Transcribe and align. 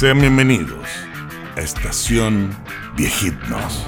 Sean 0.00 0.18
bienvenidos 0.18 0.88
a 1.56 1.60
Estación 1.60 2.56
Viejitnos. 2.96 3.84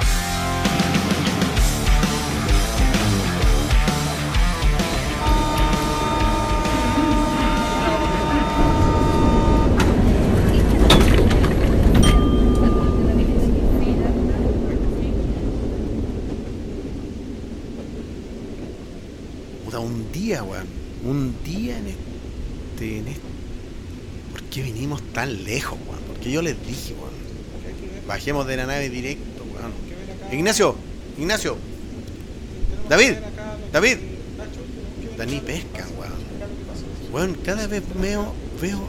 Un 19.78 20.12
día, 20.12 20.42
weón. 20.42 20.66
Un 21.04 21.42
día 21.42 21.78
en 21.78 21.86
este, 21.86 22.98
en 22.98 23.08
este. 23.08 23.22
¿Por 24.30 24.42
qué 24.42 24.62
vinimos 24.62 25.02
tan 25.14 25.44
lejos, 25.44 25.61
Porque 26.22 26.34
yo 26.34 26.40
les 26.40 26.56
dije, 26.64 26.94
weón. 26.94 27.10
Bajemos 28.06 28.46
de 28.46 28.56
la 28.56 28.64
nave 28.64 28.88
directo, 28.88 29.42
weón. 29.42 29.72
Ignacio, 30.30 30.76
Ignacio. 31.18 31.56
David, 32.88 33.14
David. 33.72 33.96
Dani 35.18 35.40
pesca, 35.40 35.84
weón. 35.98 36.12
Weón, 37.12 37.34
cada 37.44 37.66
vez 37.66 37.82
veo, 38.00 38.32
veo. 38.60 38.88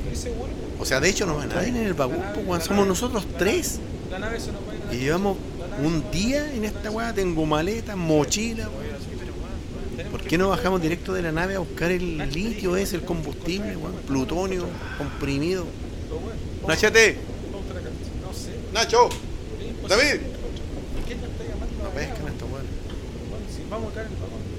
O 0.80 0.86
sea, 0.86 1.00
de 1.00 1.10
hecho 1.10 1.26
no 1.26 1.38
va 1.38 1.48
nadie 1.48 1.70
en 1.70 1.78
el 1.78 1.96
po, 1.96 2.06
weón. 2.06 2.62
Somos 2.62 2.86
nosotros 2.86 3.26
tres. 3.40 3.80
Y 4.92 4.98
llevamos 4.98 5.36
un 5.84 6.04
día 6.12 6.54
en 6.54 6.66
esta 6.66 6.92
weá. 6.92 7.16
Tengo 7.16 7.48
maleta, 7.48 7.96
mochila, 7.96 8.70
weón. 8.70 10.12
¿Por 10.12 10.22
qué 10.22 10.38
no 10.38 10.50
bajamos 10.50 10.84
directo 10.84 11.14
de 11.14 11.24
la 11.24 11.32
nave 11.32 11.56
a 11.56 11.60
buscar 11.60 11.90
el 11.90 12.30
litio 12.30 12.78
ese, 12.78 12.98
el 12.98 13.02
combustible, 13.02 13.76
weón? 13.76 13.96
Plutonio 14.06 14.68
comprimido. 15.00 15.66
Nachete. 16.68 17.33
Nacho. 18.74 19.10
David. 19.88 20.22
No 21.84 21.90
pescan 21.90 22.28
estos 22.28 22.50
weones. 22.50 22.72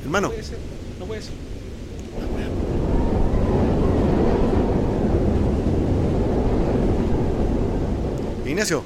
Hermano. 0.04 0.32
No 0.98 1.06
puede 1.06 1.22
ser. 1.22 1.32
Ignacio. 8.46 8.84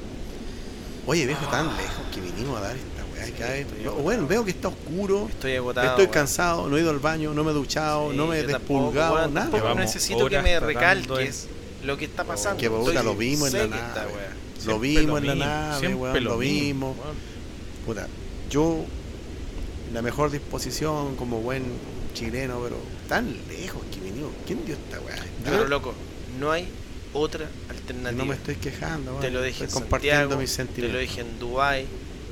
Oye, 1.05 1.25
viejo, 1.25 1.45
tan 1.47 1.67
lejos 1.77 2.05
que 2.13 2.21
vinimos 2.21 2.57
a 2.57 2.61
dar 2.61 2.75
esta 2.75 3.03
weá. 3.13 3.65
yo, 3.83 3.95
bueno, 3.95 4.27
veo 4.27 4.45
que 4.45 4.51
está 4.51 4.67
oscuro. 4.69 5.27
Estoy 5.29 5.55
agotado. 5.55 5.87
Estoy 5.89 6.07
cansado, 6.07 6.67
no 6.69 6.77
he 6.77 6.81
ido 6.81 6.91
al 6.91 6.99
baño, 6.99 7.33
no 7.33 7.43
me 7.43 7.51
he 7.51 7.53
duchado, 7.53 8.11
Sí, 8.11 8.17
no 8.17 8.27
me 8.27 8.39
he 8.39 8.43
tampoco, 8.43 8.59
despulgado, 8.59 9.15
weón, 9.15 9.33
nada. 9.33 9.49
tampoco 9.49 9.75
necesito 9.75 10.29
que 10.29 10.41
me 10.41 10.59
recalques 10.59 11.47
lo 11.83 11.97
que 11.97 12.05
está 12.05 12.23
pasando. 12.23 12.59
Que 12.59 12.69
puta, 12.69 13.03
lo 13.03 13.15
vimos 13.15 13.53
en 13.53 13.71
la 13.71 13.77
weá. 13.77 14.48
Lo 14.65 14.79
vimos 14.79 15.05
lo 15.23 15.31
en 15.31 15.39
la 15.39 15.79
mismo, 15.79 15.89
nave, 15.89 15.95
weón, 15.95 16.23
lo 16.23 16.37
vimos. 16.37 16.97
Puta, 17.85 18.07
yo 18.49 18.85
en 19.87 19.93
la 19.93 20.01
mejor 20.01 20.31
disposición 20.31 21.15
como 21.15 21.39
buen 21.41 21.63
chileno, 22.13 22.59
pero 22.63 22.77
tan 23.07 23.33
lejos 23.49 23.81
que 23.93 23.99
vinimos. 23.99 24.31
¿Quién 24.45 24.65
dio 24.65 24.75
esta 24.75 24.99
weá? 25.01 25.15
Pero 25.45 25.67
loco, 25.67 25.93
no 26.39 26.51
hay 26.51 26.67
otra 27.13 27.47
alternativa. 27.69 28.23
no 28.23 28.25
me 28.29 28.35
estoy 28.35 28.55
quejando, 28.55 29.13
te 29.15 29.31
lo 29.31 29.41
dije 29.41 29.63
estoy 29.63 29.67
en 29.67 29.73
compartiendo 29.83 30.19
Santiago, 30.21 30.41
mis 30.41 30.49
te 30.51 30.55
sentimientos. 30.55 30.93
lo 30.93 30.99
dije 31.01 31.21
en 31.21 31.39
Dubai, 31.39 31.85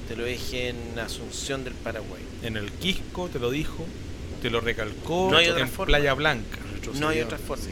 te 0.08 0.16
lo 0.16 0.26
dije 0.26 0.70
en 0.70 1.00
Asunción 1.00 1.64
del 1.64 1.74
Paraguay. 1.74 2.22
En 2.44 2.58
el 2.58 2.72
Quisco 2.74 3.28
te 3.30 3.40
lo 3.40 3.50
dijo, 3.50 3.86
te 4.42 4.50
lo 4.52 4.60
recalcó 4.62 5.30
No 5.32 5.38
hay 5.38 5.48
otra 5.50 5.64
en 5.64 5.70
forma. 5.70 5.86
Playa 5.98 6.14
Blanca. 6.14 6.58
No 7.00 7.10
hay 7.10 7.22
otra 7.22 7.38
forma. 7.38 7.64
sí. 7.66 7.72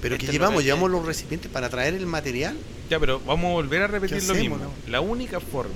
Pero 0.00 0.14
Este 0.16 0.26
que 0.26 0.32
llevamos, 0.32 0.60
que- 0.60 0.64
llevamos 0.66 0.90
los 0.90 1.04
recipientes 1.06 1.50
para 1.50 1.68
traer 1.68 1.94
el 1.94 2.06
material. 2.06 2.56
Ya, 2.90 3.00
pero 3.00 3.20
vamos 3.26 3.46
a 3.50 3.52
volver 3.54 3.82
a 3.82 3.86
repetir 3.86 4.18
¿Qué 4.18 4.26
lo 4.26 4.32
hacemos, 4.34 4.58
mismo. 4.60 4.72
no? 4.86 4.90
La 4.92 5.00
única 5.00 5.40
forma 5.40 5.72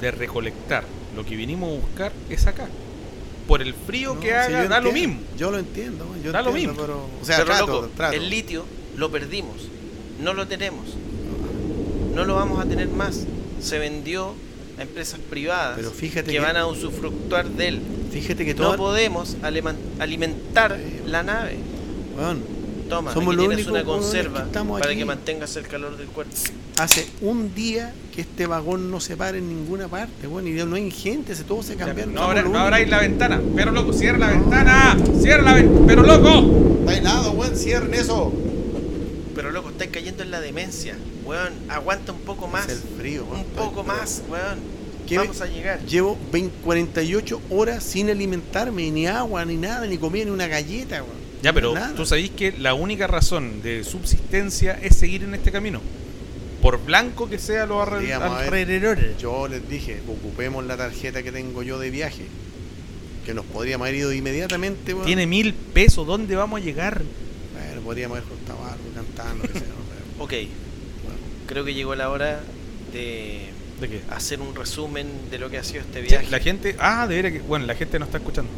de 0.00 0.10
recolectar 0.10 0.84
lo 1.16 1.24
que 1.24 1.36
vinimos 1.36 1.70
a 1.70 1.80
buscar 1.80 2.12
es 2.30 2.46
acá. 2.46 2.68
Por 3.48 3.60
el 3.62 3.74
frío 3.74 4.14
No, 4.14 4.20
que 4.20 4.32
haga, 4.34 4.66
da 4.68 4.80
lo 4.80 4.92
mismo. 4.92 5.20
Yo 5.36 5.50
lo 5.50 5.58
entiendo, 5.58 6.06
yo 6.24 6.30
Da 6.32 6.42
lo 6.42 6.52
mismo. 6.52 6.74
pero 6.76 7.06
o 7.20 7.24
sea, 7.24 7.36
Pero 7.38 7.46
trato, 7.46 7.66
loco, 7.66 7.88
trato. 7.96 8.14
el 8.16 8.30
litio 8.30 8.64
lo 8.96 9.10
perdimos, 9.10 9.68
no 10.20 10.32
lo 10.34 10.46
tenemos, 10.46 10.86
no 12.14 12.24
lo 12.24 12.34
vamos 12.36 12.60
a 12.64 12.68
tener 12.68 12.88
más. 12.88 13.24
Se 13.60 13.78
vendió 13.78 14.34
a 14.78 14.82
empresas 14.82 15.20
privadas 15.30 15.74
Pero 15.76 15.90
fíjate 15.90 16.26
que, 16.26 16.32
que- 16.32 16.40
van 16.40 16.56
a 16.56 16.66
usufructuar 16.66 17.48
de 17.48 17.68
él. 17.68 17.80
Fíjate 18.12 18.44
que 18.44 18.54
No 18.54 18.76
podemos 18.76 19.36
alimentar 19.98 20.78
la 21.06 21.22
nave. 21.22 21.56
weón, 22.16 22.42
Toma, 22.92 23.14
Somos 23.14 23.28
aquí 23.34 23.36
los 23.36 23.48
tienes 23.48 23.66
únicos 23.66 23.72
una 23.72 23.84
conserva 23.84 24.40
que 24.40 24.46
estamos 24.48 24.80
para 24.80 24.90
aquí. 24.90 24.98
que 24.98 25.04
mantengas 25.06 25.56
el 25.56 25.66
calor 25.66 25.96
del 25.96 26.08
cuerpo. 26.08 26.32
hace 26.78 27.08
un 27.22 27.54
día 27.54 27.94
que 28.14 28.20
este 28.20 28.46
vagón 28.46 28.90
no 28.90 29.00
se 29.00 29.16
para 29.16 29.38
en 29.38 29.48
ninguna 29.48 29.88
parte, 29.88 30.26
weón, 30.28 30.46
y 30.46 30.52
no 30.52 30.76
hay 30.76 30.90
gente, 30.90 31.34
se 31.34 31.44
todo 31.44 31.62
se 31.62 31.76
cambiaron. 31.76 32.12
no 32.12 32.34
los 32.34 32.50
no 32.50 32.58
abráis 32.58 32.88
la 32.90 32.98
ventana. 33.00 33.40
Pero 33.56 33.70
loco, 33.70 33.94
cierra 33.94 34.18
la 34.18 34.26
ventana. 34.28 34.96
Cierra 35.20 35.42
la 35.42 35.54
ventana. 35.54 35.86
Pero 35.86 36.02
loco. 36.02 36.80
Está 36.80 36.98
helado, 36.98 37.30
weón, 37.32 37.56
cierren 37.56 37.94
eso. 37.94 38.30
Pero 39.34 39.50
loco, 39.50 39.70
estáis 39.70 39.90
cayendo 39.90 40.22
en 40.22 40.30
la 40.30 40.40
demencia. 40.42 40.94
Weón, 41.24 41.54
aguanta 41.70 42.12
un 42.12 42.20
poco 42.20 42.46
más. 42.46 42.66
Es 42.66 42.72
el 42.72 42.98
frío, 42.98 43.24
weón. 43.24 43.40
un 43.40 43.46
poco 43.46 43.82
más, 43.84 44.22
weón. 44.28 44.58
¿Qué? 45.06 45.16
Vamos 45.16 45.40
a 45.40 45.46
llegar. 45.46 45.80
Llevo 45.86 46.18
20 46.30 46.56
48 46.62 47.40
horas 47.50 47.82
sin 47.82 48.10
alimentarme, 48.10 48.90
ni 48.90 49.06
agua, 49.06 49.44
ni 49.46 49.56
nada, 49.56 49.86
ni 49.86 49.96
comida, 49.96 50.26
ni 50.26 50.30
una 50.30 50.46
galleta, 50.46 51.02
weón. 51.02 51.21
Ya, 51.42 51.52
pero 51.52 51.74
Nada. 51.74 51.94
tú 51.94 52.06
sabéis 52.06 52.30
que 52.30 52.52
la 52.52 52.74
única 52.74 53.06
razón 53.06 53.62
de 53.62 53.82
subsistencia 53.84 54.78
es 54.80 54.96
seguir 54.96 55.24
en 55.24 55.34
este 55.34 55.50
camino. 55.50 55.80
Por 56.60 56.84
blanco 56.84 57.28
que 57.28 57.38
sea 57.38 57.66
los 57.66 57.86
alrededores. 57.88 59.18
Yo 59.18 59.48
les 59.48 59.68
dije, 59.68 60.00
ocupemos 60.08 60.64
la 60.64 60.76
tarjeta 60.76 61.22
que 61.24 61.32
tengo 61.32 61.62
yo 61.64 61.78
de 61.80 61.90
viaje, 61.90 62.22
que 63.26 63.34
nos 63.34 63.44
podríamos 63.44 63.86
haber 63.86 63.98
ido 63.98 64.12
inmediatamente, 64.12 64.94
weón. 64.94 65.06
Tiene 65.06 65.26
mil 65.26 65.52
pesos. 65.54 66.06
¿Dónde 66.06 66.36
vamos 66.36 66.60
a 66.60 66.64
llegar? 66.64 67.02
Bueno, 67.52 67.80
podríamos 67.82 68.18
haber 68.18 68.28
cortado 68.28 68.64
algo 68.64 68.84
cantando, 68.94 69.42
qué 69.42 69.52
sé 69.58 69.64
yo, 69.66 69.74
pero- 70.18 70.24
Ok, 70.24 70.48
creo 71.48 71.64
que 71.64 71.74
llegó 71.74 71.96
la 71.96 72.08
hora 72.10 72.40
de 72.92 73.40
¿De 73.80 73.88
qué? 73.88 74.00
hacer 74.10 74.40
un 74.40 74.54
resumen 74.54 75.08
de 75.32 75.38
lo 75.38 75.50
que 75.50 75.58
ha 75.58 75.64
sido 75.64 75.80
este 75.80 76.02
Sí, 76.02 76.08
viaje. 76.08 76.30
La 76.30 76.38
gente. 76.38 76.76
Ah, 76.78 77.08
de 77.08 77.16
veras 77.16 77.32
que. 77.32 77.40
Bueno, 77.40 77.66
la 77.66 77.74
gente 77.74 77.98
no 77.98 78.04
está 78.04 78.18
escuchando. 78.18 78.50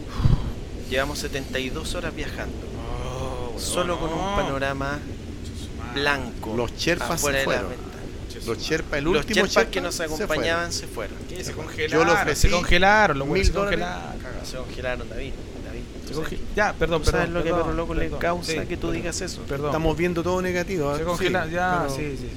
Llevamos 0.91 1.19
72 1.21 1.95
horas 1.95 2.15
viajando, 2.15 2.55
Oh, 3.55 3.59
solo 3.59 3.99
con 3.99 4.13
un 4.13 4.35
panorama 4.37 4.99
blanco. 5.95 6.57
Los 6.57 6.77
cherpas 6.77 7.21
se 7.21 7.27
de 7.31 7.39
la 7.39 7.45
fueron. 7.45 7.95
Los 8.47 8.59
Sherpa, 8.59 8.99
el 8.99 9.05
Los 9.05 9.17
último 9.19 9.35
cherpas 9.47 9.53
Sherpa 9.55 9.71
que 9.71 9.81
nos 9.81 9.95
se 9.95 10.05
acompañaban 10.05 10.73
se 10.73 10.87
fueron. 10.87 11.17
Se 11.29 11.45
Yo 11.45 11.57
congelaron. 11.57 12.07
le 12.07 12.13
ofrecí 12.13 12.41
se 12.43 12.51
congelaron, 12.51 13.19
los 13.19 13.29
mil 13.29 13.45
se 13.47 13.53
dólares. 13.53 13.79
congelaron. 13.81 14.47
Se 14.47 14.57
congelaron, 14.59 15.09
David. 15.09 15.33
David, 15.65 15.81
Se 16.03 16.09
¿tú 16.09 16.15
sabes- 16.15 16.29
conge- 16.39 16.43
Ya, 16.55 16.73
perdón, 16.75 17.01
¿Tú 17.01 17.05
perdón. 17.07 17.21
sabes 17.23 17.35
lo 17.35 17.43
que 17.43 17.49
a 17.49 17.53
perdón, 17.53 17.63
Perro 17.69 17.77
Loco 17.77 17.95
le 17.95 18.01
perdón. 18.03 18.19
causa 18.21 18.53
Sí, 18.53 18.59
que 18.59 18.77
tú 18.77 18.81
perdón, 18.83 18.97
digas 18.97 19.21
eso? 19.23 19.41
Perdón. 19.49 19.67
Estamos 19.69 19.97
viendo 19.97 20.23
todo 20.23 20.43
negativo. 20.43 20.95
Se 20.97 21.03
¿eh? 21.03 21.05
congela, 21.07 21.45
Sí, 21.47 21.51
ya, 21.53 21.85
pero 21.87 21.95
sí, 21.97 22.17
sí. 22.19 22.29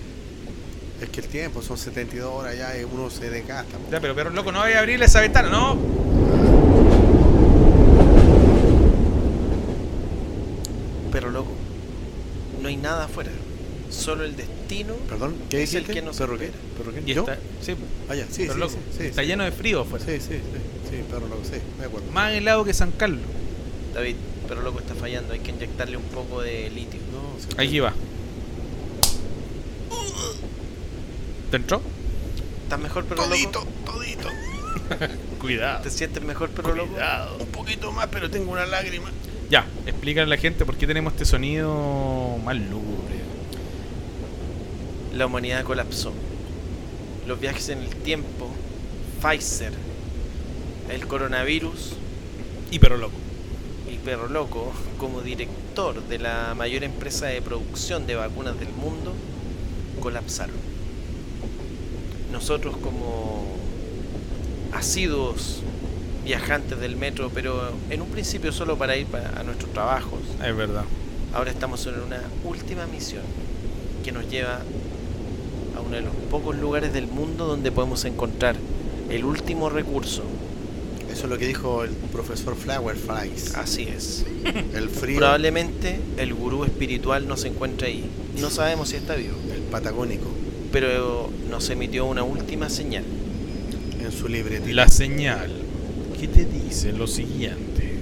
Es 1.02 1.10
que 1.10 1.22
el 1.22 1.28
tiempo 1.28 1.62
son 1.62 1.78
72 1.78 2.32
horas 2.34 2.58
ya 2.58 2.78
y 2.80 2.84
uno 2.86 3.10
se 3.10 3.30
desgasta. 3.30 3.78
Ya, 3.92 4.00
pero 4.00 4.16
perro 4.16 4.30
loco, 4.30 4.52
no 4.54 4.60
vaya 4.60 4.78
a 4.78 4.80
abrirle 4.80 5.06
esa 5.06 5.20
ventana, 5.20 5.50
no. 5.50 5.78
Pero 11.12 11.30
loco, 11.32 11.52
no 12.62 12.67
hay 12.78 12.84
nada 12.84 13.06
afuera. 13.06 13.32
Solo 13.90 14.24
el 14.26 14.36
destino. 14.36 14.96
Perdón, 15.10 15.36
¿qué 15.50 15.64
Es 15.64 15.74
el 15.74 15.86
que 15.86 16.02
nos 16.02 16.18
¿Perro 16.18 16.38
qué? 16.38 16.46
espera. 16.46 16.64
¿Perro 16.78 16.94
qué? 16.94 17.10
Y 17.12 17.14
¿Yo? 17.16 17.22
está, 17.22 17.38
sí, 17.62 17.74
Ah, 18.10 18.16
ya, 18.16 18.26
sí, 18.26 18.42
pero 18.42 18.54
sí, 18.54 18.60
loco, 18.60 18.74
sí, 18.74 18.98
sí, 19.00 19.04
está 19.06 19.22
sí. 19.22 19.28
lleno 19.28 19.44
de 19.46 19.52
frío 19.52 19.82
afuera. 19.82 20.06
Sí, 20.06 20.12
sí, 20.20 20.28
sí, 20.34 20.90
sí, 20.90 21.04
perro 21.10 21.28
loco, 21.28 21.42
sí, 21.44 21.58
me 21.80 21.86
acuerdo. 21.86 22.12
Más 22.12 22.34
helado 22.34 22.66
que 22.66 22.74
San 22.74 22.92
Carlos. 22.92 23.22
David, 23.94 24.16
pero 24.50 24.62
loco 24.62 24.80
está 24.80 24.94
fallando. 24.94 25.34
Hay 25.34 25.40
que 25.40 25.52
inyectarle 25.52 25.96
un 25.98 26.04
poco 26.04 26.42
de 26.42 26.70
litio. 26.70 27.00
No, 27.12 27.40
sí, 27.40 27.48
Aquí 27.58 27.80
va. 27.80 27.94
¿Te 31.52 31.58
entró? 31.58 31.82
¿Estás 32.64 32.80
mejor, 32.80 33.06
pero 33.06 33.24
Todito, 33.24 33.60
loco? 33.60 33.72
todito. 33.86 34.30
Cuidado. 35.40 35.82
¿Te 35.84 35.90
sientes 35.90 36.22
mejor, 36.24 36.50
pero 36.50 36.76
loco? 36.76 36.94
Un 37.40 37.48
poquito 37.48 37.92
más, 37.94 38.08
pero 38.08 38.30
tengo 38.30 38.52
una 38.52 38.66
lágrima. 38.66 39.10
Ya, 39.50 39.66
explícale 39.86 40.26
a 40.26 40.30
la 40.30 40.38
gente 40.38 40.66
por 40.66 40.76
qué 40.76 40.86
tenemos 40.86 41.14
este 41.14 41.24
sonido 41.26 42.38
más 42.44 42.58
lúgubre. 42.58 43.16
La 45.14 45.26
humanidad 45.26 45.64
colapsó. 45.64 46.12
Los 47.26 47.40
viajes 47.40 47.70
en 47.70 47.80
el 47.80 47.90
tiempo, 47.90 48.50
Pfizer, 49.22 49.74
el 50.90 51.08
coronavirus 51.08 51.94
Y 52.72 52.80
pero 52.80 52.98
loco. 52.98 53.16
y 53.92 53.98
Perro 53.98 54.28
Loco, 54.28 54.74
como 54.98 55.22
director 55.22 56.04
de 56.08 56.20
la 56.20 56.54
mayor 56.56 56.84
empresa 56.84 57.28
de 57.28 57.42
producción 57.42 58.06
de 58.06 58.16
vacunas 58.16 58.60
del 58.60 58.70
mundo, 58.70 59.14
colapsaron. 60.02 60.56
Nosotros 62.32 62.76
como 62.78 63.46
asiduos 64.74 65.62
viajantes 66.28 66.78
del 66.80 66.98
metro, 66.98 67.32
pero 67.34 67.72
en 67.90 68.02
un 68.02 68.10
principio 68.10 68.52
solo 68.52 68.78
para 68.78 68.98
ir 68.98 69.06
para- 69.08 69.40
a 69.40 69.44
nuestros 69.44 69.72
trabajos, 69.72 70.20
Es 70.46 70.56
verdad. 70.56 70.84
ahora 71.34 71.52
estamos 71.52 71.86
en 71.88 72.02
una 72.02 72.22
última 72.44 72.86
misión, 72.86 73.24
que 74.04 74.12
nos 74.12 74.30
lleva 74.30 74.60
a 75.76 75.80
uno 75.80 75.96
de 75.96 76.02
los 76.02 76.14
pocos 76.30 76.58
lugares 76.58 76.92
del 76.92 77.08
mundo 77.08 77.46
donde 77.46 77.72
podemos 77.72 78.04
encontrar 78.06 78.56
el 79.10 79.24
último 79.24 79.70
recurso. 79.70 80.24
Eso 81.10 81.24
es 81.24 81.30
lo 81.30 81.38
que 81.38 81.48
dijo 81.48 81.84
el 81.86 81.92
profesor 81.92 82.56
Flower 82.58 82.98
Fries. 82.98 83.56
Así 83.56 83.84
es. 83.84 84.26
El 84.76 84.90
frío, 84.90 85.18
Probablemente 85.20 86.00
el 86.18 86.34
gurú 86.34 86.66
espiritual 86.66 87.26
no 87.28 87.38
se 87.38 87.48
encuentre 87.48 87.88
ahí. 87.88 88.06
No 88.42 88.50
sabemos 88.50 88.90
si 88.90 88.98
está 88.98 89.16
vivo, 89.16 89.36
el 89.54 89.62
patagónico, 89.62 90.28
pero 90.74 91.30
nos 91.50 91.70
emitió 91.70 92.06
una 92.06 92.24
última 92.24 92.70
señal. 92.70 93.06
en 94.04 94.12
su 94.14 94.28
libretita. 94.30 94.72
La 94.74 94.88
señal 94.88 95.52
que 96.20 96.28
te 96.28 96.46
dice 96.46 96.92
lo 96.94 97.06
siguiente. 97.06 97.97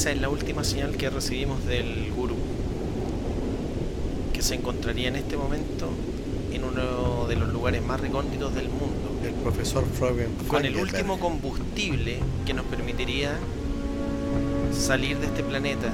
Esa 0.00 0.12
es 0.12 0.20
la 0.22 0.30
última 0.30 0.64
señal 0.64 0.96
que 0.96 1.10
recibimos 1.10 1.66
del 1.66 2.10
gurú, 2.16 2.34
que 4.32 4.40
se 4.40 4.54
encontraría 4.54 5.08
en 5.08 5.16
este 5.16 5.36
momento 5.36 5.90
en 6.50 6.64
uno 6.64 7.26
de 7.28 7.36
los 7.36 7.52
lugares 7.52 7.82
más 7.82 8.00
recónditos 8.00 8.54
del 8.54 8.70
mundo, 8.70 9.20
El 9.22 9.34
profesor 9.34 9.84
Flower 9.84 10.30
con 10.48 10.64
el 10.64 10.78
último 10.78 11.20
combustible 11.20 12.16
que 12.46 12.54
nos 12.54 12.64
permitiría 12.64 13.32
salir 14.72 15.18
de 15.18 15.26
este 15.26 15.42
planeta 15.42 15.92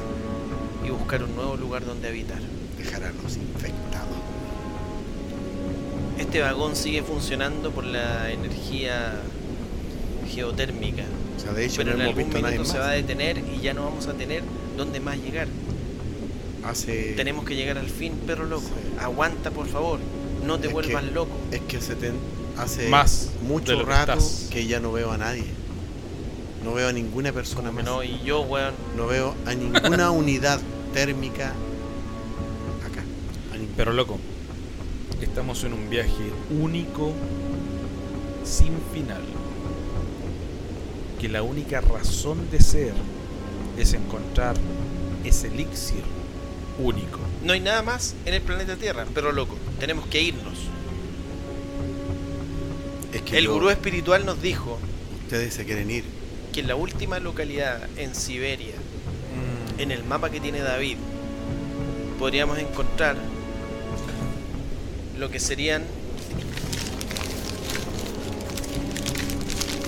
y 0.86 0.90
buscar 0.90 1.24
un 1.24 1.34
nuevo 1.34 1.56
lugar 1.56 1.84
donde 1.84 2.06
habitar. 2.06 2.38
Dejar 2.78 3.02
a 3.02 3.10
los 3.10 3.36
infectados. 3.36 4.18
Este 6.16 6.42
vagón 6.42 6.76
sigue 6.76 7.02
funcionando 7.02 7.72
por 7.72 7.82
la 7.82 8.30
energía 8.30 9.20
geotérmica, 10.32 11.02
O 11.36 11.40
sea, 11.40 11.52
de 11.52 11.64
hecho 11.66 11.76
pero 11.78 11.90
no 11.90 11.94
en 11.96 12.00
hemos 12.02 12.08
algún 12.16 12.24
visto 12.32 12.42
nadie 12.42 12.58
más. 12.58 12.68
se 12.68 12.78
va 12.78 12.88
a 12.90 12.92
detener 12.92 13.38
y 13.54 13.60
ya 13.60 13.74
no 13.74 13.84
vamos 13.84 14.06
a 14.06 14.14
tener 14.14 14.42
dónde 14.76 15.00
más 15.00 15.18
llegar. 15.18 15.48
Hace... 16.64 17.12
Tenemos 17.16 17.44
que 17.44 17.54
llegar 17.54 17.78
al 17.78 17.88
fin, 17.88 18.14
perro 18.26 18.46
loco. 18.46 18.62
Sí. 18.66 18.98
Aguanta, 19.00 19.50
por 19.50 19.68
favor. 19.68 20.00
No 20.44 20.58
te 20.58 20.68
Es 20.68 20.72
vuelvas 20.72 21.04
que- 21.04 21.10
loco. 21.12 21.30
Es 21.52 21.60
que 21.60 21.80
se 21.80 21.94
ten- 21.94 22.16
hace 22.56 22.88
Más 22.88 23.30
mucho 23.42 23.80
rato 23.84 24.12
estás. 24.14 24.48
que 24.50 24.66
ya 24.66 24.80
no 24.80 24.92
veo 24.92 25.12
a 25.12 25.18
nadie. 25.18 25.44
No 26.64 26.74
veo 26.74 26.88
a 26.88 26.92
ninguna 26.92 27.32
persona 27.32 27.70
más. 27.70 27.84
No, 27.84 28.02
y 28.02 28.20
yo, 28.24 28.40
weón, 28.40 28.74
No 28.96 29.06
veo 29.06 29.34
a 29.46 29.54
ninguna 29.54 30.10
unidad 30.10 30.58
térmica 30.92 31.52
acá. 32.84 33.04
Pero 33.76 33.92
loco, 33.92 34.18
estamos 35.20 35.62
en 35.64 35.74
un 35.74 35.88
viaje 35.88 36.32
único, 36.60 37.12
sin 38.44 38.72
final. 38.92 39.22
Que 41.20 41.28
la 41.28 41.42
única 41.42 41.80
razón 41.80 42.50
de 42.50 42.60
ser 42.60 42.92
es 43.78 43.92
encontrar 43.94 44.56
ese 45.24 45.48
elixir 45.48 46.02
único. 46.78 47.18
no 47.42 47.52
hay 47.52 47.60
nada 47.60 47.82
más 47.82 48.14
en 48.26 48.34
el 48.34 48.42
planeta 48.42 48.76
Tierra, 48.76 49.06
pero 49.14 49.32
loco, 49.32 49.56
tenemos 49.80 50.06
que 50.08 50.20
irnos. 50.20 50.58
es 53.12 53.22
que 53.22 53.38
El 53.38 53.44
yo- 53.44 53.54
gurú 53.54 53.70
espiritual 53.70 54.26
nos 54.26 54.40
dijo 54.42 54.78
ustedes 55.22 55.54
se 55.54 55.64
quieren 55.64 55.90
ir. 55.90 56.04
que 56.52 56.60
en 56.60 56.68
la 56.68 56.76
última 56.76 57.18
localidad 57.18 57.80
en 57.96 58.14
Siberia, 58.14 58.74
en 59.78 59.90
el 59.90 60.04
mapa 60.04 60.30
que 60.30 60.40
tiene 60.40 60.60
David, 60.60 60.96
podríamos 62.18 62.58
encontrar 62.58 63.16
lo 65.18 65.30
que 65.30 65.40
serían 65.40 65.82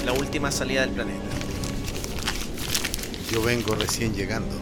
la 0.08 0.14
última 0.14 0.50
salida 0.50 0.80
del 0.80 0.90
planeta. 0.92 1.22
Yo 3.30 3.42
vengo 3.42 3.74
recién 3.74 4.14
llegando. 4.14 4.56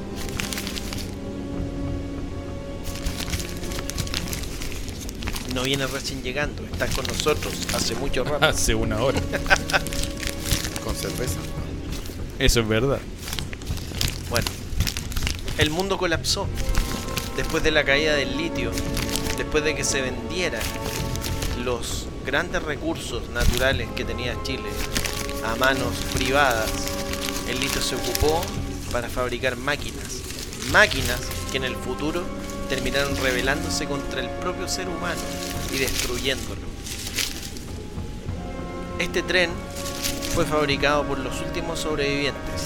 No 5.54 5.62
viene 5.62 5.86
recién 5.86 6.24
llegando, 6.24 6.64
estás 6.64 6.92
con 6.96 7.06
nosotros 7.06 7.54
hace 7.76 7.94
mucho 7.94 8.24
rato. 8.24 8.44
Hace 8.44 8.74
una 8.74 9.00
hora. 9.00 9.20
Con 10.84 10.96
cerveza. 10.96 11.38
Eso 12.40 12.60
es 12.60 12.68
verdad. 12.68 12.98
Bueno, 14.28 14.48
el 15.58 15.70
mundo 15.70 15.96
colapsó 15.96 16.48
después 17.36 17.62
de 17.62 17.70
la 17.70 17.84
caída 17.84 18.16
del 18.16 18.36
litio, 18.36 18.72
después 19.38 19.62
de 19.62 19.76
que 19.76 19.84
se 19.84 20.02
vendieran 20.02 20.62
los 21.64 22.08
grandes 22.26 22.64
recursos 22.64 23.30
naturales 23.30 23.88
que 23.94 24.04
tenía 24.04 24.36
Chile 24.42 24.68
a 25.46 25.54
manos 25.56 25.94
privadas. 26.12 26.70
El 27.48 27.60
litio 27.60 27.80
se 27.80 27.94
ocupó 27.94 28.42
para 28.90 29.08
fabricar 29.08 29.56
máquinas, 29.56 30.20
máquinas 30.72 31.20
que 31.50 31.58
en 31.58 31.64
el 31.64 31.76
futuro 31.76 32.22
terminaron 32.68 33.16
rebelándose 33.16 33.86
contra 33.86 34.20
el 34.20 34.28
propio 34.40 34.68
ser 34.68 34.88
humano 34.88 35.20
y 35.72 35.78
destruyéndolo. 35.78 36.66
Este 38.98 39.22
tren 39.22 39.50
fue 40.34 40.44
fabricado 40.44 41.04
por 41.04 41.18
los 41.18 41.40
últimos 41.40 41.80
sobrevivientes. 41.80 42.62